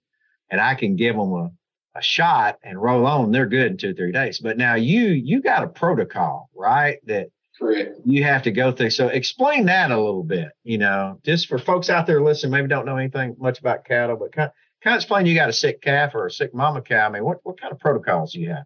And 0.50 0.60
I 0.60 0.74
can 0.74 0.96
give 0.96 1.16
them 1.16 1.32
a, 1.32 1.50
a 1.94 2.02
shot 2.02 2.58
and 2.62 2.80
roll 2.80 3.06
on. 3.06 3.30
They're 3.30 3.46
good 3.46 3.72
in 3.72 3.76
two, 3.76 3.94
three 3.94 4.12
days. 4.12 4.38
But 4.38 4.56
now 4.56 4.74
you, 4.74 5.08
you 5.08 5.42
got 5.42 5.64
a 5.64 5.68
protocol, 5.68 6.48
right? 6.54 6.98
That 7.06 7.28
Correct. 7.58 7.98
you 8.04 8.24
have 8.24 8.42
to 8.42 8.50
go 8.50 8.72
through. 8.72 8.90
So 8.90 9.08
explain 9.08 9.66
that 9.66 9.90
a 9.90 10.00
little 10.00 10.24
bit, 10.24 10.48
you 10.64 10.78
know, 10.78 11.18
just 11.24 11.48
for 11.48 11.58
folks 11.58 11.90
out 11.90 12.06
there 12.06 12.22
listening, 12.22 12.52
maybe 12.52 12.68
don't 12.68 12.86
know 12.86 12.96
anything 12.96 13.36
much 13.38 13.58
about 13.58 13.84
cattle, 13.84 14.16
but 14.16 14.32
kind 14.32 14.48
of, 14.48 14.54
kind 14.82 14.94
of 14.94 14.98
explain 14.98 15.26
you 15.26 15.34
got 15.34 15.50
a 15.50 15.52
sick 15.52 15.80
calf 15.82 16.14
or 16.14 16.26
a 16.26 16.30
sick 16.30 16.54
mama 16.54 16.82
cow. 16.82 17.06
I 17.06 17.10
mean, 17.10 17.24
what, 17.24 17.38
what 17.42 17.60
kind 17.60 17.72
of 17.72 17.78
protocols 17.78 18.32
do 18.32 18.40
you 18.40 18.50
have? 18.50 18.64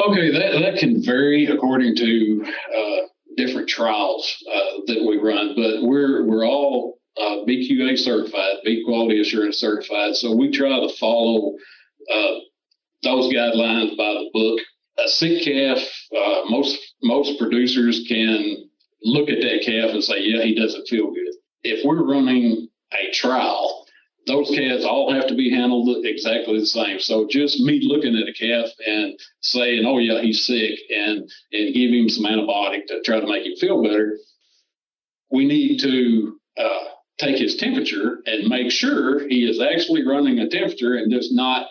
Okay, 0.00 0.32
that, 0.32 0.58
that 0.60 0.78
can 0.78 1.02
vary 1.04 1.46
according 1.46 1.94
to 1.96 2.44
uh, 2.74 3.06
different 3.36 3.68
trials 3.68 4.42
uh, 4.50 4.80
that 4.86 5.04
we 5.06 5.18
run, 5.18 5.54
but 5.54 5.82
we're 5.82 6.24
we're 6.24 6.46
all 6.46 6.98
uh, 7.18 7.44
BQA 7.46 7.98
certified, 7.98 8.56
beef 8.64 8.84
quality 8.86 9.20
assurance 9.20 9.58
certified. 9.58 10.16
So 10.16 10.34
we 10.34 10.50
try 10.50 10.68
to 10.68 10.88
follow 10.96 11.56
uh, 12.10 12.38
those 13.02 13.32
guidelines 13.32 13.96
by 13.96 14.12
the 14.12 14.30
book. 14.32 14.60
A 14.98 15.08
sick 15.08 15.42
calf, 15.42 15.78
uh, 16.16 16.42
most 16.50 16.78
most 17.02 17.38
producers 17.38 18.04
can 18.06 18.68
look 19.02 19.28
at 19.28 19.40
that 19.40 19.62
calf 19.64 19.90
and 19.90 20.04
say, 20.04 20.20
yeah, 20.20 20.42
he 20.42 20.54
doesn't 20.54 20.86
feel 20.86 21.10
good. 21.10 21.34
If 21.64 21.84
we're 21.84 22.04
running 22.04 22.68
a 22.92 23.10
trial, 23.12 23.86
those 24.26 24.50
calves 24.54 24.84
all 24.84 25.12
have 25.12 25.26
to 25.28 25.34
be 25.34 25.50
handled 25.50 26.04
exactly 26.04 26.60
the 26.60 26.66
same. 26.66 27.00
So 27.00 27.26
just 27.28 27.60
me 27.60 27.80
looking 27.82 28.16
at 28.16 28.28
a 28.28 28.32
calf 28.32 28.70
and 28.86 29.18
saying, 29.40 29.84
"Oh 29.84 29.98
yeah, 29.98 30.20
he's 30.20 30.46
sick," 30.46 30.78
and 30.90 31.28
and 31.52 31.74
give 31.74 31.90
him 31.90 32.08
some 32.08 32.24
antibiotic 32.24 32.86
to 32.88 33.02
try 33.02 33.18
to 33.18 33.26
make 33.26 33.46
him 33.46 33.56
feel 33.56 33.82
better, 33.82 34.18
we 35.30 35.44
need 35.44 35.78
to 35.80 36.38
uh, 36.56 36.84
take 37.18 37.38
his 37.38 37.56
temperature 37.56 38.18
and 38.26 38.48
make 38.48 38.70
sure 38.70 39.26
he 39.28 39.48
is 39.48 39.60
actually 39.60 40.06
running 40.06 40.38
a 40.38 40.48
temperature 40.48 40.94
and 40.94 41.10
does 41.10 41.32
not 41.32 41.66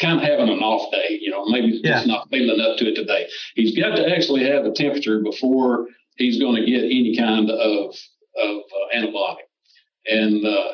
kind 0.00 0.18
of 0.18 0.22
having 0.22 0.48
an 0.48 0.60
off 0.60 0.90
day. 0.92 1.18
You 1.20 1.30
know, 1.30 1.46
maybe 1.46 1.80
yeah. 1.82 1.96
just 1.96 2.06
not 2.06 2.28
feeling 2.30 2.60
up 2.60 2.78
to 2.78 2.88
it 2.88 2.94
today. 2.94 3.28
He's 3.54 3.76
got 3.76 3.96
to 3.96 4.08
actually 4.08 4.44
have 4.48 4.64
a 4.64 4.72
temperature 4.72 5.20
before 5.20 5.86
he's 6.16 6.38
going 6.38 6.56
to 6.56 6.70
get 6.70 6.84
any 6.84 7.16
kind 7.16 7.50
of 7.50 7.94
of 8.36 8.62
uh, 8.62 8.96
antibiotic. 8.96 9.48
And 10.06 10.44
uh, 10.44 10.72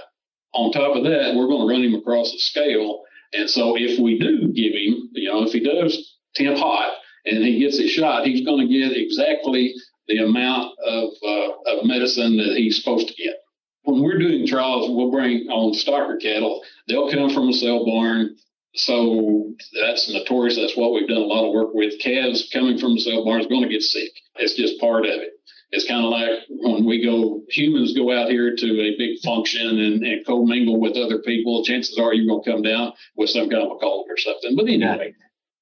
on 0.54 0.72
top 0.72 0.96
of 0.96 1.04
that, 1.04 1.34
we're 1.34 1.48
going 1.48 1.66
to 1.66 1.72
run 1.72 1.84
him 1.84 1.94
across 1.94 2.32
the 2.32 2.38
scale. 2.38 3.02
And 3.32 3.48
so 3.50 3.76
if 3.76 3.98
we 3.98 4.18
do 4.18 4.52
give 4.52 4.72
him, 4.72 5.10
you 5.12 5.28
know, 5.28 5.42
if 5.44 5.52
he 5.52 5.60
does 5.60 6.16
temp 6.34 6.58
hot 6.58 6.92
and 7.24 7.44
he 7.44 7.58
gets 7.58 7.78
his 7.78 7.90
shot, 7.90 8.26
he's 8.26 8.44
going 8.44 8.66
to 8.66 8.72
get 8.72 8.96
exactly 8.96 9.74
the 10.08 10.18
amount 10.18 10.72
of, 10.86 11.10
uh, 11.26 11.48
of 11.66 11.84
medicine 11.84 12.36
that 12.36 12.56
he's 12.56 12.78
supposed 12.78 13.08
to 13.08 13.14
get. 13.14 13.34
When 13.82 14.02
we're 14.02 14.18
doing 14.18 14.46
trials, 14.46 14.90
we'll 14.90 15.10
bring 15.10 15.48
on 15.48 15.72
stocker 15.74 16.20
cattle. 16.20 16.62
They'll 16.88 17.10
come 17.10 17.30
from 17.30 17.48
a 17.48 17.52
sale 17.52 17.84
barn. 17.84 18.36
So 18.76 19.54
that's 19.82 20.12
notorious. 20.12 20.56
That's 20.56 20.76
what 20.76 20.92
we've 20.92 21.08
done 21.08 21.16
a 21.16 21.20
lot 21.20 21.46
of 21.46 21.54
work 21.54 21.72
with. 21.72 21.98
Calves 21.98 22.48
coming 22.52 22.78
from 22.78 22.92
a 22.92 23.00
sale 23.00 23.24
barn 23.24 23.40
is 23.40 23.46
going 23.46 23.62
to 23.62 23.68
get 23.68 23.82
sick. 23.82 24.12
It's 24.36 24.54
just 24.54 24.80
part 24.80 25.06
of 25.06 25.12
it. 25.12 25.32
It's 25.70 25.88
kind 25.88 26.04
of 26.04 26.10
like 26.10 26.30
when 26.48 26.84
we 26.84 27.04
go, 27.04 27.42
humans 27.48 27.94
go 27.94 28.12
out 28.12 28.28
here 28.28 28.54
to 28.54 28.66
a 28.80 28.96
big 28.96 29.18
function 29.24 29.66
and, 29.66 30.04
and 30.04 30.26
co-mingle 30.26 30.78
with 30.78 30.96
other 30.96 31.18
people. 31.18 31.64
Chances 31.64 31.98
are 31.98 32.14
you're 32.14 32.26
going 32.26 32.44
to 32.44 32.50
come 32.50 32.62
down 32.62 32.92
with 33.16 33.30
some 33.30 33.50
kind 33.50 33.64
of 33.64 33.72
a 33.72 33.76
cold 33.80 34.06
or 34.08 34.16
something. 34.16 34.54
But 34.54 34.68
anyway, 34.68 35.14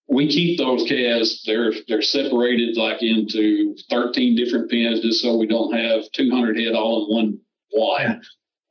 we 0.08 0.28
keep 0.28 0.58
those 0.58 0.86
calves. 0.88 1.42
They're 1.46 1.72
they're 1.88 2.02
separated 2.02 2.76
like 2.76 3.02
into 3.02 3.74
13 3.88 4.36
different 4.36 4.70
pens, 4.70 5.00
just 5.00 5.22
so 5.22 5.36
we 5.36 5.46
don't 5.46 5.72
have 5.74 6.10
200 6.12 6.58
head 6.58 6.74
all 6.74 7.06
in 7.06 7.14
one 7.14 7.40
wad. 7.72 8.20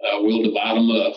Uh, 0.06 0.20
we'll 0.22 0.44
divide 0.44 0.78
them 0.78 0.92
up. 0.92 1.14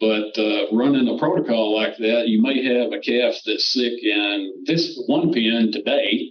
But 0.00 0.38
uh, 0.38 0.72
running 0.72 1.08
a 1.08 1.18
protocol 1.18 1.76
like 1.76 1.98
that, 1.98 2.28
you 2.28 2.40
may 2.40 2.64
have 2.64 2.92
a 2.92 3.00
calf 3.00 3.34
that's 3.44 3.72
sick 3.72 3.92
in 4.02 4.64
this 4.64 4.98
one 5.06 5.32
pen 5.32 5.70
today, 5.72 6.30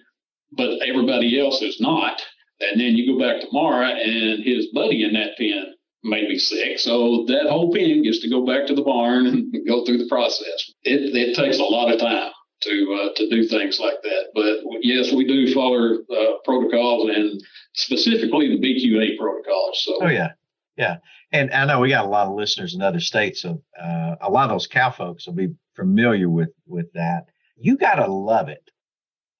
but 0.51 0.81
everybody 0.81 1.39
else 1.39 1.61
is 1.61 1.79
not. 1.79 2.19
And 2.59 2.81
then 2.81 2.97
you 2.97 3.13
go 3.13 3.19
back 3.19 3.41
tomorrow 3.41 3.85
and 3.85 4.43
his 4.43 4.67
buddy 4.73 5.03
in 5.03 5.13
that 5.13 5.37
pen 5.37 5.75
may 6.03 6.27
be 6.27 6.39
sick. 6.39 6.79
So 6.79 7.25
that 7.27 7.47
whole 7.47 7.71
pen 7.71 8.03
gets 8.03 8.19
to 8.21 8.29
go 8.29 8.45
back 8.45 8.65
to 8.67 8.75
the 8.75 8.81
barn 8.81 9.27
and 9.27 9.53
go 9.67 9.85
through 9.85 9.99
the 9.99 10.09
process. 10.09 10.73
It, 10.83 11.15
it 11.15 11.35
takes 11.35 11.59
a 11.59 11.63
lot 11.63 11.93
of 11.93 11.99
time 11.99 12.31
to 12.61 12.99
uh, 13.01 13.13
to 13.15 13.29
do 13.29 13.47
things 13.47 13.79
like 13.79 14.01
that. 14.03 14.23
But 14.35 14.59
yes, 14.81 15.13
we 15.13 15.25
do 15.25 15.53
follow 15.53 15.95
uh, 15.95 16.33
protocols 16.43 17.09
and 17.15 17.41
specifically 17.73 18.49
the 18.49 18.59
BQA 18.59 19.17
protocols. 19.17 19.83
So. 19.85 19.99
Oh 20.01 20.07
yeah, 20.07 20.31
yeah. 20.79 20.97
And 21.33 21.51
I 21.51 21.65
know 21.65 21.81
we 21.81 21.89
got 21.89 22.05
a 22.05 22.09
lot 22.09 22.27
of 22.27 22.35
listeners 22.35 22.73
in 22.73 22.81
other 22.81 23.01
states, 23.01 23.41
so 23.41 23.61
uh, 23.79 24.15
a 24.21 24.31
lot 24.31 24.45
of 24.45 24.51
those 24.51 24.65
cow 24.65 24.89
folks 24.89 25.27
will 25.27 25.33
be 25.33 25.49
familiar 25.75 26.29
with 26.29 26.51
with 26.65 26.91
that. 26.93 27.25
You 27.57 27.77
got 27.77 27.95
to 27.95 28.07
love 28.07 28.47
it 28.47 28.63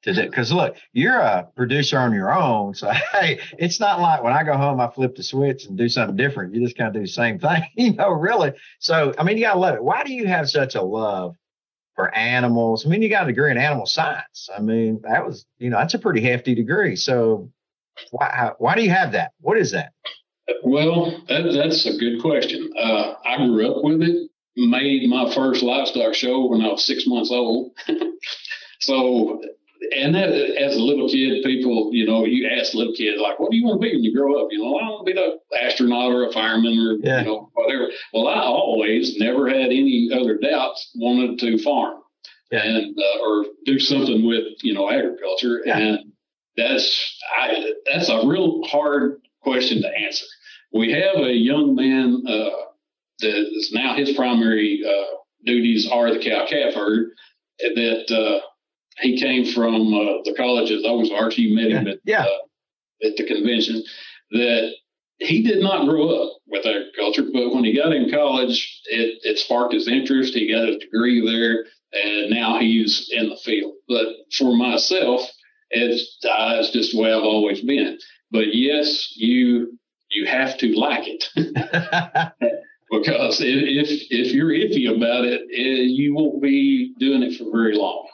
to 0.04 0.14
do 0.14 0.24
because 0.24 0.52
look, 0.52 0.76
you're 0.92 1.18
a 1.18 1.48
producer 1.56 1.98
on 1.98 2.14
your 2.14 2.34
own. 2.34 2.76
So 2.76 2.90
hey, 3.14 3.40
it's 3.58 3.80
not 3.80 4.02
like 4.02 4.22
when 4.22 4.34
I 4.34 4.44
go 4.44 4.58
home, 4.58 4.82
I 4.82 4.90
flip 4.90 5.16
the 5.16 5.24
switch 5.24 5.66
and 5.66 5.78
do 5.78 5.88
something 5.88 6.18
different. 6.18 6.54
You 6.54 6.62
just 6.62 6.78
kind 6.78 6.90
of 6.90 6.94
do 6.94 7.02
the 7.02 7.08
same 7.08 7.40
thing, 7.40 7.64
you 7.76 7.94
know, 7.94 8.10
really. 8.10 8.52
So 8.80 9.14
I 9.18 9.24
mean, 9.24 9.38
you 9.38 9.46
gotta 9.46 9.60
love 9.60 9.76
it. 9.76 9.84
Why 9.84 10.04
do 10.04 10.14
you 10.14 10.28
have 10.28 10.50
such 10.50 10.76
a 10.76 10.82
love 10.82 11.38
for 11.96 12.14
animals? 12.14 12.86
I 12.86 12.90
mean, 12.90 13.02
you 13.02 13.08
got 13.08 13.24
a 13.24 13.28
degree 13.28 13.50
in 13.50 13.58
animal 13.58 13.86
science. 13.86 14.50
I 14.56 14.60
mean, 14.60 15.00
that 15.04 15.26
was, 15.26 15.46
you 15.58 15.70
know, 15.70 15.78
that's 15.78 15.94
a 15.94 16.00
pretty 16.00 16.22
hefty 16.22 16.54
degree. 16.54 16.98
So 16.98 17.50
why 18.12 18.30
how, 18.36 18.56
why 18.60 18.76
do 18.76 18.84
you 18.84 18.90
have 18.90 19.14
that? 19.14 19.32
What 19.40 19.58
is 19.58 19.72
that? 19.72 19.94
Well, 20.64 21.24
that, 21.28 21.52
that's 21.54 21.86
a 21.86 21.98
good 21.98 22.22
question. 22.22 22.72
Uh, 22.78 23.14
I 23.26 23.38
grew 23.38 23.72
up 23.72 23.84
with 23.84 24.02
it. 24.02 24.30
Made 24.56 25.08
my 25.08 25.34
first 25.34 25.64
livestock 25.64 26.14
show 26.14 26.48
when 26.48 26.62
I 26.62 26.68
was 26.68 26.86
six 26.86 27.06
months 27.08 27.32
old. 27.32 27.72
so 28.80 29.42
and 29.92 30.14
that, 30.16 30.30
as 30.30 30.76
a 30.76 30.82
little 30.82 31.10
kid, 31.10 31.44
people, 31.44 31.90
you 31.94 32.06
know, 32.06 32.26
you 32.26 32.48
ask 32.48 32.74
little 32.74 32.94
kids, 32.94 33.20
like, 33.20 33.40
what 33.40 33.52
do 33.52 33.58
you 33.58 33.66
want 33.66 33.82
to 33.82 33.88
be 33.88 33.96
when 33.96 34.04
you 34.04 34.16
grow 34.16 34.42
up? 34.42 34.50
You 34.52 34.60
know, 34.60 34.78
I 34.78 34.90
want 34.90 35.08
to 35.08 35.14
be 35.14 35.20
an 35.20 35.40
astronaut 35.60 36.12
or 36.12 36.28
a 36.28 36.32
fireman 36.32 36.78
or, 36.78 36.98
yeah. 37.02 37.22
you 37.22 37.26
know, 37.26 37.50
whatever. 37.54 37.88
Well, 38.14 38.28
I 38.28 38.42
always 38.42 39.18
never 39.18 39.48
had 39.48 39.68
any 39.72 40.10
other 40.14 40.38
doubts, 40.38 40.92
wanted 40.96 41.40
to 41.40 41.64
farm 41.64 42.02
yeah. 42.52 42.64
and, 42.64 42.98
uh, 42.98 43.28
or 43.28 43.46
do 43.66 43.80
something 43.80 44.28
with, 44.28 44.64
you 44.64 44.74
know, 44.74 44.92
agriculture. 44.92 45.62
Yeah. 45.66 45.78
And 45.78 46.12
that's, 46.58 47.18
I, 47.40 47.74
that's 47.92 48.10
a 48.10 48.28
real 48.28 48.64
hard 48.66 49.22
question 49.42 49.82
to 49.82 49.88
answer. 49.88 50.26
We 50.74 50.92
have 50.92 51.18
a 51.18 51.34
young 51.34 51.76
man, 51.76 52.24
uh, 52.28 52.50
that 53.20 53.38
is 53.38 53.72
now 53.74 53.96
his 53.96 54.14
primary, 54.14 54.82
uh, 54.88 55.16
duties 55.46 55.90
are 55.92 56.14
the 56.14 56.20
cow 56.20 56.46
calf 56.50 56.74
herd 56.74 57.12
that, 57.60 58.12
uh, 58.12 58.46
he 59.02 59.20
came 59.20 59.46
from 59.46 59.94
uh, 59.94 60.22
the 60.26 60.34
college 60.36 60.72
of 60.72 60.82
Ozarks. 60.84 61.38
You 61.38 61.56
met 61.56 61.72
him 61.72 61.88
at, 61.88 62.00
yeah. 62.04 62.24
uh, 62.24 63.08
at 63.08 63.16
the 63.16 63.26
convention. 63.26 63.84
That 64.32 64.74
he 65.20 65.42
did 65.42 65.62
not 65.62 65.88
grow 65.88 66.10
up 66.10 66.38
with 66.48 66.66
agriculture, 66.66 67.24
but 67.32 67.54
when 67.54 67.64
he 67.64 67.76
got 67.76 67.94
in 67.94 68.12
college, 68.12 68.82
it, 68.86 69.20
it 69.24 69.38
sparked 69.38 69.74
his 69.74 69.88
interest. 69.88 70.34
He 70.34 70.52
got 70.52 70.68
his 70.68 70.78
degree 70.78 71.26
there, 71.26 71.66
and 71.94 72.30
now 72.30 72.60
he's 72.60 73.10
in 73.12 73.30
the 73.30 73.38
field. 73.38 73.76
But 73.88 74.08
for 74.38 74.56
myself, 74.56 75.22
it's, 75.70 76.18
uh, 76.26 76.60
it's 76.60 76.72
just 76.72 76.92
the 76.92 77.02
way 77.02 77.14
I've 77.14 77.24
always 77.24 77.62
been. 77.62 77.98
But 78.32 78.54
yes, 78.54 79.14
you 79.16 79.79
you 80.10 80.26
have 80.26 80.58
to 80.60 80.74
like 80.76 81.08
it. 81.08 81.26
because 82.92 83.40
if 83.42 83.90
if 84.10 84.34
you're 84.34 84.50
iffy 84.50 84.96
about 84.96 85.26
it, 85.26 85.42
it, 85.50 85.90
you 85.90 86.14
won't 86.16 86.42
be 86.42 86.94
doing 87.00 87.24
it 87.24 87.38
for 87.38 87.52
very 87.52 87.76
long. 87.76 88.08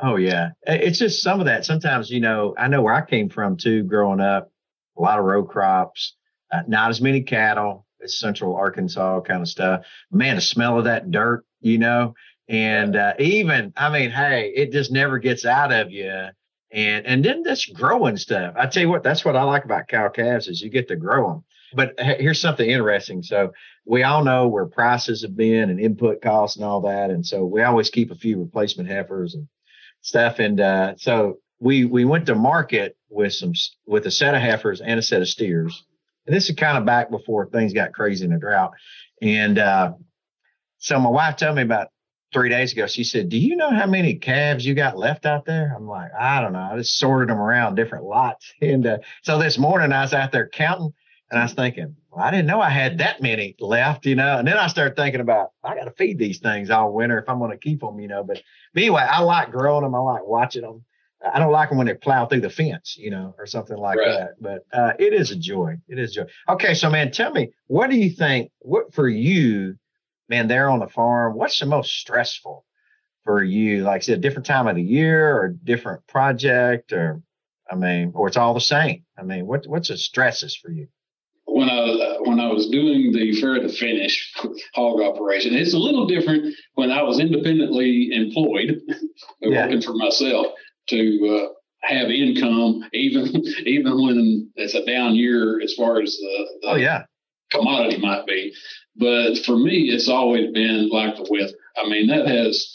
Oh 0.00 0.16
yeah, 0.16 0.50
it's 0.62 0.98
just 0.98 1.22
some 1.22 1.40
of 1.40 1.46
that. 1.46 1.64
Sometimes 1.64 2.10
you 2.10 2.20
know, 2.20 2.54
I 2.56 2.68
know 2.68 2.82
where 2.82 2.94
I 2.94 3.04
came 3.04 3.28
from 3.28 3.56
too, 3.56 3.84
growing 3.84 4.20
up. 4.20 4.50
A 4.96 5.02
lot 5.02 5.18
of 5.18 5.24
row 5.24 5.44
crops, 5.44 6.14
uh, 6.52 6.62
not 6.66 6.90
as 6.90 7.00
many 7.00 7.22
cattle. 7.22 7.86
It's 8.00 8.18
central 8.18 8.56
Arkansas 8.56 9.20
kind 9.20 9.42
of 9.42 9.48
stuff. 9.48 9.84
Man, 10.10 10.36
the 10.36 10.40
smell 10.40 10.78
of 10.78 10.84
that 10.84 11.10
dirt, 11.10 11.44
you 11.60 11.78
know, 11.78 12.14
and 12.48 12.96
uh, 12.96 13.14
even 13.18 13.72
I 13.76 13.90
mean, 13.90 14.10
hey, 14.10 14.52
it 14.54 14.72
just 14.72 14.90
never 14.92 15.18
gets 15.18 15.44
out 15.44 15.72
of 15.72 15.90
you. 15.90 16.28
And 16.70 17.06
and 17.06 17.24
then 17.24 17.42
this 17.42 17.66
growing 17.66 18.16
stuff. 18.16 18.54
I 18.56 18.66
tell 18.66 18.82
you 18.82 18.88
what, 18.88 19.02
that's 19.02 19.24
what 19.24 19.36
I 19.36 19.42
like 19.44 19.64
about 19.64 19.88
cow 19.88 20.08
calves 20.08 20.48
is 20.48 20.60
you 20.60 20.68
get 20.70 20.88
to 20.88 20.96
grow 20.96 21.28
them. 21.28 21.44
But 21.74 21.94
here's 21.98 22.40
something 22.40 22.68
interesting. 22.68 23.22
So 23.22 23.52
we 23.84 24.02
all 24.02 24.24
know 24.24 24.48
where 24.48 24.66
prices 24.66 25.22
have 25.22 25.36
been 25.36 25.70
and 25.70 25.80
input 25.80 26.22
costs 26.22 26.56
and 26.56 26.64
all 26.64 26.82
that, 26.82 27.10
and 27.10 27.24
so 27.24 27.44
we 27.44 27.62
always 27.62 27.90
keep 27.90 28.10
a 28.10 28.14
few 28.14 28.38
replacement 28.38 28.88
heifers 28.88 29.34
and 29.34 29.48
stuff. 30.02 30.38
And 30.38 30.60
uh, 30.60 30.94
so 30.96 31.38
we 31.58 31.84
we 31.84 32.04
went 32.04 32.26
to 32.26 32.34
market 32.34 32.96
with 33.08 33.32
some 33.32 33.52
with 33.86 34.06
a 34.06 34.10
set 34.10 34.34
of 34.34 34.40
heifers 34.40 34.80
and 34.80 34.98
a 34.98 35.02
set 35.02 35.22
of 35.22 35.28
steers. 35.28 35.84
And 36.26 36.36
this 36.36 36.50
is 36.50 36.56
kind 36.56 36.76
of 36.76 36.84
back 36.84 37.10
before 37.10 37.46
things 37.46 37.72
got 37.72 37.94
crazy 37.94 38.24
in 38.24 38.32
the 38.32 38.38
drought. 38.38 38.72
And 39.22 39.58
uh, 39.58 39.92
so 40.78 41.00
my 41.00 41.08
wife 41.08 41.36
told 41.36 41.56
me 41.56 41.62
about 41.62 41.88
three 42.32 42.48
days 42.48 42.72
ago. 42.72 42.86
She 42.86 43.04
said, 43.04 43.28
"Do 43.28 43.38
you 43.38 43.56
know 43.56 43.70
how 43.70 43.86
many 43.86 44.14
calves 44.16 44.64
you 44.64 44.74
got 44.74 44.98
left 44.98 45.26
out 45.26 45.44
there?" 45.44 45.72
I'm 45.76 45.86
like, 45.86 46.10
"I 46.18 46.40
don't 46.40 46.52
know. 46.52 46.68
I 46.72 46.76
just 46.76 46.98
sorted 46.98 47.28
them 47.28 47.40
around 47.40 47.74
different 47.74 48.04
lots." 48.04 48.52
And 48.62 48.86
uh, 48.86 48.98
so 49.22 49.38
this 49.38 49.58
morning 49.58 49.92
I 49.92 50.02
was 50.02 50.12
out 50.12 50.32
there 50.32 50.48
counting, 50.48 50.92
and 51.30 51.38
I 51.38 51.44
was 51.44 51.52
thinking, 51.52 51.96
well, 52.10 52.24
I 52.24 52.30
didn't 52.30 52.46
know 52.46 52.60
I 52.60 52.70
had 52.70 52.98
that 52.98 53.20
many 53.20 53.54
left, 53.60 54.06
you 54.06 54.14
know. 54.14 54.38
And 54.38 54.48
then 54.48 54.56
I 54.56 54.66
started 54.66 54.96
thinking 54.96 55.20
about 55.20 55.52
I 55.62 55.74
got 55.74 55.84
to 55.84 55.90
feed 55.92 56.18
these 56.18 56.38
things 56.38 56.70
all 56.70 56.92
winter 56.92 57.18
if 57.18 57.28
I'm 57.28 57.38
going 57.38 57.50
to 57.50 57.58
keep 57.58 57.80
them, 57.80 58.00
you 58.00 58.08
know. 58.08 58.24
But, 58.24 58.42
but 58.72 58.82
anyway, 58.82 59.06
I 59.08 59.20
like 59.20 59.50
growing 59.50 59.82
them. 59.82 59.94
I 59.94 59.98
like 59.98 60.26
watching 60.26 60.62
them. 60.62 60.84
I 61.20 61.38
don't 61.38 61.52
like 61.52 61.68
them 61.68 61.78
when 61.78 61.88
they 61.88 61.94
plow 61.94 62.26
through 62.26 62.42
the 62.42 62.50
fence, 62.50 62.96
you 62.96 63.10
know, 63.10 63.34
or 63.38 63.46
something 63.46 63.76
like 63.76 63.98
right. 63.98 64.06
that. 64.06 64.30
But 64.40 64.66
uh, 64.72 64.92
it 64.98 65.12
is 65.12 65.30
a 65.32 65.36
joy. 65.36 65.76
It 65.88 65.98
is 65.98 66.14
joy. 66.14 66.24
Okay, 66.48 66.74
so 66.74 66.88
man, 66.88 67.10
tell 67.10 67.32
me, 67.32 67.50
what 67.66 67.90
do 67.90 67.96
you 67.96 68.10
think? 68.10 68.52
What 68.60 68.94
for 68.94 69.08
you, 69.08 69.76
man? 70.28 70.48
There 70.48 70.70
on 70.70 70.80
the 70.80 70.88
farm, 70.88 71.34
what's 71.34 71.58
the 71.58 71.66
most 71.66 71.92
stressful 71.98 72.64
for 73.24 73.42
you? 73.42 73.82
Like, 73.82 74.02
is 74.02 74.08
it 74.08 74.14
a 74.14 74.18
different 74.18 74.46
time 74.46 74.68
of 74.68 74.76
the 74.76 74.82
year 74.82 75.36
or 75.36 75.48
different 75.48 76.06
project, 76.06 76.92
or 76.92 77.22
I 77.70 77.74
mean, 77.74 78.12
or 78.14 78.28
it's 78.28 78.36
all 78.36 78.54
the 78.54 78.60
same? 78.60 79.04
I 79.18 79.22
mean, 79.22 79.46
what 79.46 79.66
what's 79.66 79.88
the 79.88 79.96
stresses 79.96 80.56
for 80.56 80.70
you? 80.70 80.88
when 81.58 81.68
I 81.68 82.16
when 82.20 82.40
I 82.40 82.48
was 82.48 82.68
doing 82.68 83.12
the 83.12 83.40
farrow 83.40 83.60
to 83.60 83.68
finish 83.68 84.32
hog 84.74 85.00
operation. 85.00 85.54
It's 85.54 85.74
a 85.74 85.78
little 85.78 86.06
different 86.06 86.54
when 86.74 86.90
I 86.90 87.02
was 87.02 87.18
independently 87.18 88.10
employed, 88.12 88.80
yeah. 89.40 89.64
working 89.64 89.82
for 89.82 89.94
myself 89.94 90.46
to 90.88 91.48
uh, 91.48 91.86
have 91.86 92.10
income, 92.10 92.88
even 92.92 93.44
even 93.66 94.02
when 94.02 94.50
it's 94.56 94.74
a 94.74 94.84
down 94.84 95.16
year 95.16 95.60
as 95.60 95.74
far 95.74 96.00
as 96.00 96.16
the, 96.16 96.46
the 96.62 96.68
oh 96.68 96.76
yeah 96.76 97.04
commodity 97.50 97.98
might 97.98 98.26
be. 98.26 98.54
But 98.96 99.38
for 99.44 99.56
me, 99.56 99.90
it's 99.90 100.08
always 100.08 100.52
been 100.52 100.88
like 100.90 101.16
the 101.16 101.26
weather. 101.30 101.52
I 101.76 101.88
mean, 101.88 102.08
that 102.08 102.26
has 102.26 102.74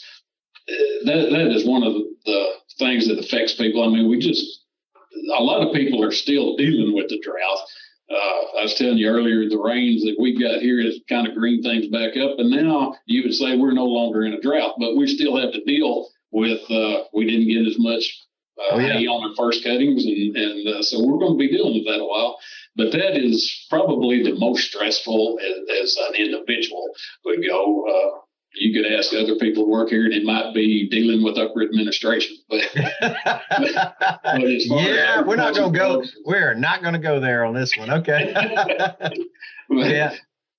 that 1.04 1.28
that 1.30 1.54
is 1.54 1.66
one 1.66 1.82
of 1.82 1.94
the 2.24 2.46
things 2.78 3.08
that 3.08 3.18
affects 3.18 3.54
people. 3.54 3.82
I 3.82 3.88
mean, 3.88 4.08
we 4.08 4.18
just 4.18 4.62
a 5.36 5.42
lot 5.42 5.66
of 5.66 5.74
people 5.74 6.02
are 6.02 6.12
still 6.12 6.56
dealing 6.56 6.94
with 6.94 7.08
the 7.08 7.20
drought 7.20 7.58
uh, 8.10 8.60
I 8.60 8.62
was 8.62 8.74
telling 8.74 8.98
you 8.98 9.08
earlier, 9.08 9.48
the 9.48 9.58
rains 9.58 10.02
that 10.04 10.16
we've 10.18 10.38
got 10.38 10.60
here 10.60 10.82
has 10.82 11.00
kind 11.08 11.26
of 11.26 11.34
green 11.34 11.62
things 11.62 11.88
back 11.88 12.16
up. 12.16 12.38
And 12.38 12.50
now 12.50 12.96
you 13.06 13.22
would 13.22 13.34
say 13.34 13.56
we're 13.56 13.72
no 13.72 13.86
longer 13.86 14.24
in 14.24 14.34
a 14.34 14.40
drought, 14.40 14.74
but 14.78 14.96
we 14.96 15.06
still 15.06 15.36
have 15.40 15.52
to 15.52 15.64
deal 15.64 16.08
with, 16.30 16.60
uh, 16.70 17.04
we 17.14 17.24
didn't 17.24 17.48
get 17.48 17.66
as 17.66 17.78
much 17.78 18.20
uh, 18.58 18.74
oh, 18.74 18.78
yeah. 18.78 18.92
hay 18.92 19.06
on 19.06 19.30
our 19.30 19.36
first 19.36 19.64
cuttings. 19.64 20.04
And, 20.04 20.36
and 20.36 20.68
uh, 20.68 20.82
so 20.82 21.04
we're 21.04 21.18
going 21.18 21.32
to 21.32 21.38
be 21.38 21.48
dealing 21.48 21.74
with 21.74 21.86
that 21.86 22.02
a 22.02 22.04
while. 22.04 22.38
But 22.76 22.92
that 22.92 23.16
is 23.16 23.66
probably 23.70 24.22
the 24.22 24.34
most 24.34 24.68
stressful 24.68 25.38
as, 25.40 25.82
as 25.82 25.96
an 26.08 26.14
individual 26.16 26.90
would 27.24 27.44
go. 27.46 27.86
Uh, 27.88 28.18
you 28.54 28.72
could 28.72 28.90
ask 28.90 29.12
other 29.12 29.36
people 29.36 29.64
who 29.64 29.70
work 29.70 29.88
here, 29.88 30.04
and 30.04 30.14
it 30.14 30.24
might 30.24 30.54
be 30.54 30.88
dealing 30.88 31.24
with 31.24 31.36
upper 31.36 31.62
administration. 31.62 32.36
But, 32.48 32.62
but 33.00 33.70
yeah, 34.24 35.22
we're 35.22 35.36
not 35.36 35.54
going 35.54 35.72
to 35.72 35.78
go. 35.78 36.04
We're 36.24 36.54
not 36.54 36.82
going 36.82 36.94
to 36.94 37.00
go 37.00 37.20
there 37.20 37.44
on 37.44 37.54
this 37.54 37.76
one. 37.76 37.90
Okay. 37.90 38.32
but, 38.88 39.16
yeah. 39.70 40.14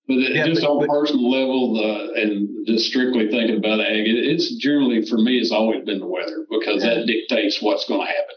But 0.08 0.14
yeah, 0.16 0.46
just 0.46 0.62
but, 0.62 0.70
on 0.70 0.84
a 0.84 0.88
personal 0.88 1.32
level, 1.32 1.80
uh, 1.80 2.22
and 2.22 2.68
just 2.68 2.86
strictly 2.90 3.30
thinking 3.30 3.58
about 3.58 3.80
ag, 3.80 4.08
it, 4.08 4.26
it's 4.26 4.56
generally 4.56 5.06
for 5.06 5.18
me, 5.18 5.38
it's 5.38 5.52
always 5.52 5.84
been 5.84 6.00
the 6.00 6.06
weather 6.06 6.46
because 6.50 6.84
yeah. 6.84 6.96
that 6.96 7.08
dictates 7.08 7.62
what's 7.62 7.88
going 7.88 8.02
to 8.02 8.08
happen. 8.08 8.36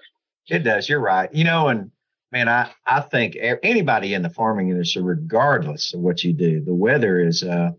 It 0.48 0.60
does. 0.60 0.88
You're 0.88 1.00
right. 1.00 1.32
You 1.34 1.44
know, 1.44 1.68
and 1.68 1.90
man, 2.32 2.48
I 2.48 2.70
I 2.86 3.00
think 3.00 3.36
anybody 3.62 4.14
in 4.14 4.22
the 4.22 4.30
farming 4.30 4.70
industry, 4.70 5.02
regardless 5.02 5.94
of 5.94 6.00
what 6.00 6.22
you 6.24 6.32
do, 6.32 6.62
the 6.64 6.74
weather 6.74 7.20
is. 7.20 7.42
uh 7.42 7.70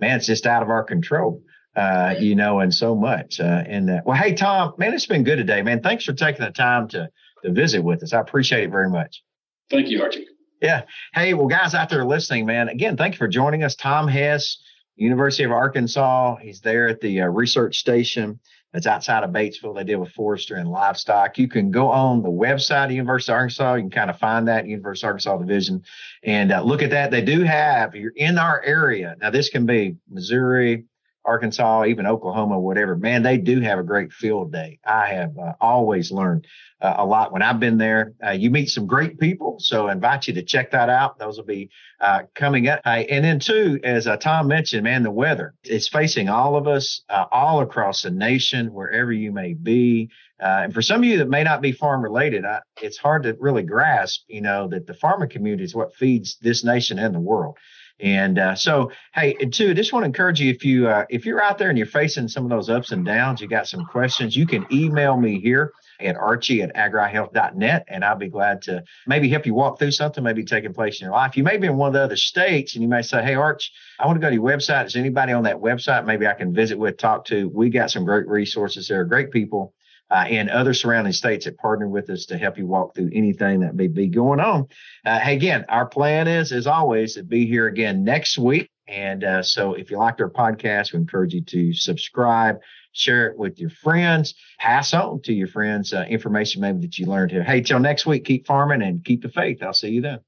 man, 0.00 0.16
it's 0.16 0.26
just 0.26 0.46
out 0.46 0.62
of 0.62 0.70
our 0.70 0.84
control. 0.84 1.42
Uh, 1.76 2.14
you 2.18 2.34
know, 2.34 2.58
and 2.58 2.74
so 2.74 2.96
much. 2.96 3.38
Uh, 3.38 3.62
and 3.66 3.88
that. 3.88 4.04
Well, 4.04 4.16
hey, 4.16 4.34
Tom, 4.34 4.74
man, 4.78 4.94
it's 4.94 5.06
been 5.06 5.22
good 5.22 5.36
today, 5.36 5.62
man. 5.62 5.80
Thanks 5.80 6.04
for 6.04 6.12
taking 6.12 6.44
the 6.44 6.50
time 6.50 6.88
to 6.88 7.08
to 7.44 7.52
visit 7.52 7.84
with 7.84 8.02
us. 8.02 8.12
I 8.12 8.20
appreciate 8.20 8.64
it 8.64 8.70
very 8.70 8.90
much. 8.90 9.22
Thank 9.70 9.88
you, 9.88 10.02
Archie. 10.02 10.26
Yeah. 10.60 10.82
Hey, 11.14 11.34
well, 11.34 11.46
guys 11.46 11.74
out 11.74 11.88
there 11.88 12.04
listening, 12.04 12.46
man, 12.46 12.68
again, 12.68 12.96
thank 12.96 13.14
you 13.14 13.18
for 13.18 13.28
joining 13.28 13.62
us. 13.62 13.76
Tom 13.76 14.08
Hess, 14.08 14.58
University 14.96 15.44
of 15.44 15.52
Arkansas. 15.52 16.36
He's 16.36 16.60
there 16.60 16.88
at 16.88 17.00
the 17.00 17.20
uh, 17.20 17.26
research 17.26 17.78
station 17.78 18.40
that's 18.72 18.86
outside 18.86 19.24
of 19.24 19.30
Batesville. 19.30 19.74
They 19.74 19.84
deal 19.84 20.00
with 20.00 20.12
forestry 20.12 20.60
and 20.60 20.70
livestock. 20.70 21.38
You 21.38 21.48
can 21.48 21.70
go 21.70 21.90
on 21.90 22.22
the 22.22 22.28
website 22.28 22.86
of 22.86 22.90
University 22.90 23.32
of 23.32 23.36
Arkansas. 23.36 23.74
You 23.74 23.82
can 23.82 23.90
kind 23.90 24.10
of 24.10 24.18
find 24.18 24.46
that 24.48 24.66
University 24.66 25.06
of 25.06 25.08
Arkansas 25.08 25.38
division 25.38 25.82
and 26.22 26.52
uh, 26.52 26.62
look 26.62 26.82
at 26.82 26.90
that. 26.90 27.10
They 27.10 27.22
do 27.22 27.42
have, 27.42 27.94
you're 27.94 28.12
in 28.16 28.36
our 28.36 28.62
area. 28.62 29.16
Now, 29.20 29.30
this 29.30 29.48
can 29.48 29.64
be 29.64 29.96
Missouri, 30.10 30.84
Arkansas, 31.28 31.84
even 31.84 32.06
Oklahoma, 32.06 32.58
whatever, 32.58 32.96
man, 32.96 33.22
they 33.22 33.36
do 33.36 33.60
have 33.60 33.78
a 33.78 33.82
great 33.82 34.12
field 34.12 34.50
day. 34.50 34.78
I 34.84 35.08
have 35.08 35.36
uh, 35.36 35.52
always 35.60 36.10
learned 36.10 36.46
uh, 36.80 36.94
a 36.96 37.04
lot 37.04 37.32
when 37.32 37.42
I've 37.42 37.60
been 37.60 37.76
there. 37.76 38.14
Uh, 38.24 38.30
you 38.30 38.50
meet 38.50 38.70
some 38.70 38.86
great 38.86 39.20
people, 39.20 39.58
so 39.58 39.88
I 39.88 39.92
invite 39.92 40.26
you 40.26 40.34
to 40.34 40.42
check 40.42 40.70
that 40.70 40.88
out. 40.88 41.18
Those 41.18 41.36
will 41.36 41.44
be 41.44 41.68
uh, 42.00 42.22
coming 42.34 42.68
up. 42.68 42.80
and 42.86 43.22
then, 43.22 43.40
too, 43.40 43.78
as 43.84 44.06
uh, 44.06 44.16
Tom 44.16 44.48
mentioned, 44.48 44.84
man, 44.84 45.02
the 45.02 45.10
weather 45.10 45.54
is 45.64 45.86
facing 45.86 46.30
all 46.30 46.56
of 46.56 46.66
us 46.66 47.02
uh, 47.10 47.26
all 47.30 47.60
across 47.60 48.02
the 48.02 48.10
nation, 48.10 48.72
wherever 48.72 49.12
you 49.12 49.30
may 49.30 49.52
be. 49.52 50.08
and 50.40 50.72
for 50.72 50.80
some 50.80 51.02
of 51.02 51.04
you 51.04 51.18
that 51.18 51.28
may 51.28 51.42
not 51.42 51.60
be 51.60 51.72
farm 51.72 52.00
related, 52.00 52.44
it's 52.80 52.96
hard 52.96 53.24
to 53.24 53.36
really 53.38 53.64
grasp, 53.64 54.22
you 54.28 54.40
know, 54.40 54.66
that 54.68 54.86
the 54.86 54.94
farming 54.94 55.28
community 55.28 55.64
is 55.64 55.74
what 55.74 55.94
feeds 55.94 56.38
this 56.40 56.64
nation 56.64 56.98
and 56.98 57.14
the 57.14 57.20
world. 57.20 57.58
And 58.00 58.38
uh, 58.38 58.54
so, 58.54 58.92
hey, 59.14 59.36
I 59.40 59.44
just 59.46 59.92
want 59.92 60.04
to 60.04 60.06
encourage 60.06 60.40
you 60.40 60.50
if 60.50 60.64
you 60.64 60.88
uh, 60.88 61.04
if 61.08 61.26
you're 61.26 61.42
out 61.42 61.58
there 61.58 61.68
and 61.68 61.76
you're 61.76 61.86
facing 61.86 62.28
some 62.28 62.44
of 62.44 62.50
those 62.50 62.70
ups 62.70 62.92
and 62.92 63.04
downs, 63.04 63.40
you 63.40 63.48
got 63.48 63.66
some 63.66 63.84
questions, 63.86 64.36
you 64.36 64.46
can 64.46 64.66
email 64.70 65.16
me 65.16 65.40
here 65.40 65.72
at 66.00 66.16
archie 66.16 66.62
at 66.62 66.74
agrihealth.net, 66.76 67.84
and 67.88 68.04
I'll 68.04 68.16
be 68.16 68.28
glad 68.28 68.62
to 68.62 68.84
maybe 69.08 69.28
help 69.28 69.46
you 69.46 69.54
walk 69.54 69.80
through 69.80 69.90
something 69.90 70.22
maybe 70.22 70.44
taking 70.44 70.72
place 70.72 71.00
in 71.00 71.06
your 71.06 71.12
life. 71.12 71.36
You 71.36 71.42
may 71.42 71.56
be 71.56 71.66
in 71.66 71.76
one 71.76 71.88
of 71.88 71.94
the 71.94 72.02
other 72.02 72.16
states, 72.16 72.74
and 72.74 72.82
you 72.82 72.88
may 72.88 73.02
say, 73.02 73.22
"Hey, 73.22 73.34
Arch, 73.34 73.72
I 73.98 74.06
want 74.06 74.16
to 74.16 74.20
go 74.20 74.28
to 74.28 74.34
your 74.34 74.44
website. 74.44 74.86
Is 74.86 74.94
anybody 74.94 75.32
on 75.32 75.42
that 75.44 75.56
website? 75.56 76.06
Maybe 76.06 76.26
I 76.28 76.34
can 76.34 76.54
visit 76.54 76.78
with, 76.78 76.98
talk 76.98 77.24
to. 77.26 77.48
We 77.48 77.68
got 77.68 77.90
some 77.90 78.04
great 78.04 78.28
resources 78.28 78.86
there, 78.86 79.04
great 79.04 79.32
people." 79.32 79.74
Uh, 80.10 80.24
and 80.28 80.50
other 80.50 80.74
surrounding 80.74 81.12
states 81.12 81.44
that 81.44 81.58
partner 81.58 81.88
with 81.88 82.08
us 82.10 82.26
to 82.26 82.38
help 82.38 82.58
you 82.58 82.66
walk 82.66 82.94
through 82.94 83.10
anything 83.12 83.60
that 83.60 83.74
may 83.74 83.88
be 83.88 84.08
going 84.08 84.40
on. 84.40 84.66
Uh, 85.04 85.20
again, 85.22 85.64
our 85.68 85.86
plan 85.86 86.26
is, 86.28 86.52
as 86.52 86.66
always, 86.66 87.14
to 87.14 87.22
be 87.22 87.46
here 87.46 87.66
again 87.66 88.04
next 88.04 88.38
week. 88.38 88.70
And 88.86 89.22
uh, 89.22 89.42
so 89.42 89.74
if 89.74 89.90
you 89.90 89.98
liked 89.98 90.20
our 90.20 90.30
podcast, 90.30 90.92
we 90.92 90.98
encourage 90.98 91.34
you 91.34 91.42
to 91.42 91.74
subscribe, 91.74 92.56
share 92.92 93.26
it 93.26 93.38
with 93.38 93.58
your 93.58 93.70
friends, 93.70 94.34
pass 94.58 94.94
on 94.94 95.20
to 95.22 95.32
your 95.34 95.48
friends 95.48 95.92
uh, 95.92 96.06
information 96.08 96.62
maybe 96.62 96.80
that 96.80 96.98
you 96.98 97.06
learned 97.06 97.30
here. 97.30 97.42
Hey, 97.42 97.60
till 97.60 97.80
next 97.80 98.06
week, 98.06 98.24
keep 98.24 98.46
farming 98.46 98.82
and 98.82 99.04
keep 99.04 99.22
the 99.22 99.28
faith. 99.28 99.62
I'll 99.62 99.74
see 99.74 99.90
you 99.90 100.00
then. 100.00 100.20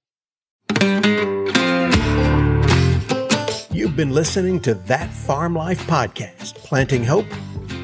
You've 3.72 3.96
been 3.96 4.10
listening 4.10 4.60
to 4.60 4.74
That 4.74 5.08
Farm 5.08 5.54
Life 5.54 5.86
podcast, 5.86 6.56
planting 6.56 7.02
hope 7.02 7.26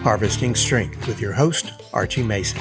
Harvesting 0.07 0.55
Strength 0.55 1.09
with 1.09 1.21
your 1.21 1.33
host, 1.33 1.73
Archie 1.92 2.23
Mason. 2.23 2.61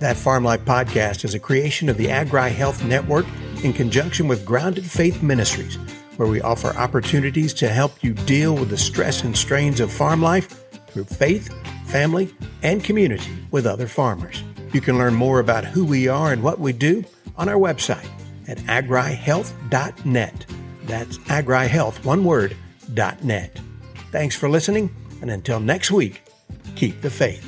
That 0.00 0.18
Farm 0.18 0.44
Life 0.44 0.66
podcast 0.66 1.24
is 1.24 1.32
a 1.32 1.40
creation 1.40 1.88
of 1.88 1.96
the 1.96 2.10
Agri 2.10 2.50
Health 2.50 2.84
Network 2.84 3.24
in 3.62 3.72
conjunction 3.72 4.28
with 4.28 4.44
Grounded 4.44 4.84
Faith 4.84 5.22
Ministries, 5.22 5.76
where 6.18 6.28
we 6.28 6.42
offer 6.42 6.76
opportunities 6.76 7.54
to 7.54 7.70
help 7.70 8.04
you 8.04 8.12
deal 8.12 8.54
with 8.54 8.68
the 8.68 8.76
stress 8.76 9.24
and 9.24 9.34
strains 9.34 9.80
of 9.80 9.90
farm 9.90 10.20
life 10.20 10.68
through 10.88 11.04
faith, 11.04 11.48
family, 11.86 12.34
and 12.62 12.84
community 12.84 13.32
with 13.50 13.66
other 13.66 13.88
farmers. 13.88 14.44
You 14.74 14.82
can 14.82 14.98
learn 14.98 15.14
more 15.14 15.40
about 15.40 15.64
who 15.64 15.86
we 15.86 16.06
are 16.06 16.34
and 16.34 16.42
what 16.42 16.60
we 16.60 16.74
do 16.74 17.02
on 17.38 17.48
our 17.48 17.56
website 17.56 18.06
at 18.46 18.58
agrihealth.net. 18.58 20.46
That's 20.82 21.16
agrihealth, 21.16 22.04
one 22.04 22.26
word, 22.26 22.54
.net. 22.94 23.58
Thanks 24.10 24.36
for 24.36 24.50
listening, 24.50 24.94
and 25.22 25.30
until 25.30 25.60
next 25.60 25.90
week, 25.90 26.23
keep 26.74 27.00
the 27.00 27.10
faith. 27.10 27.44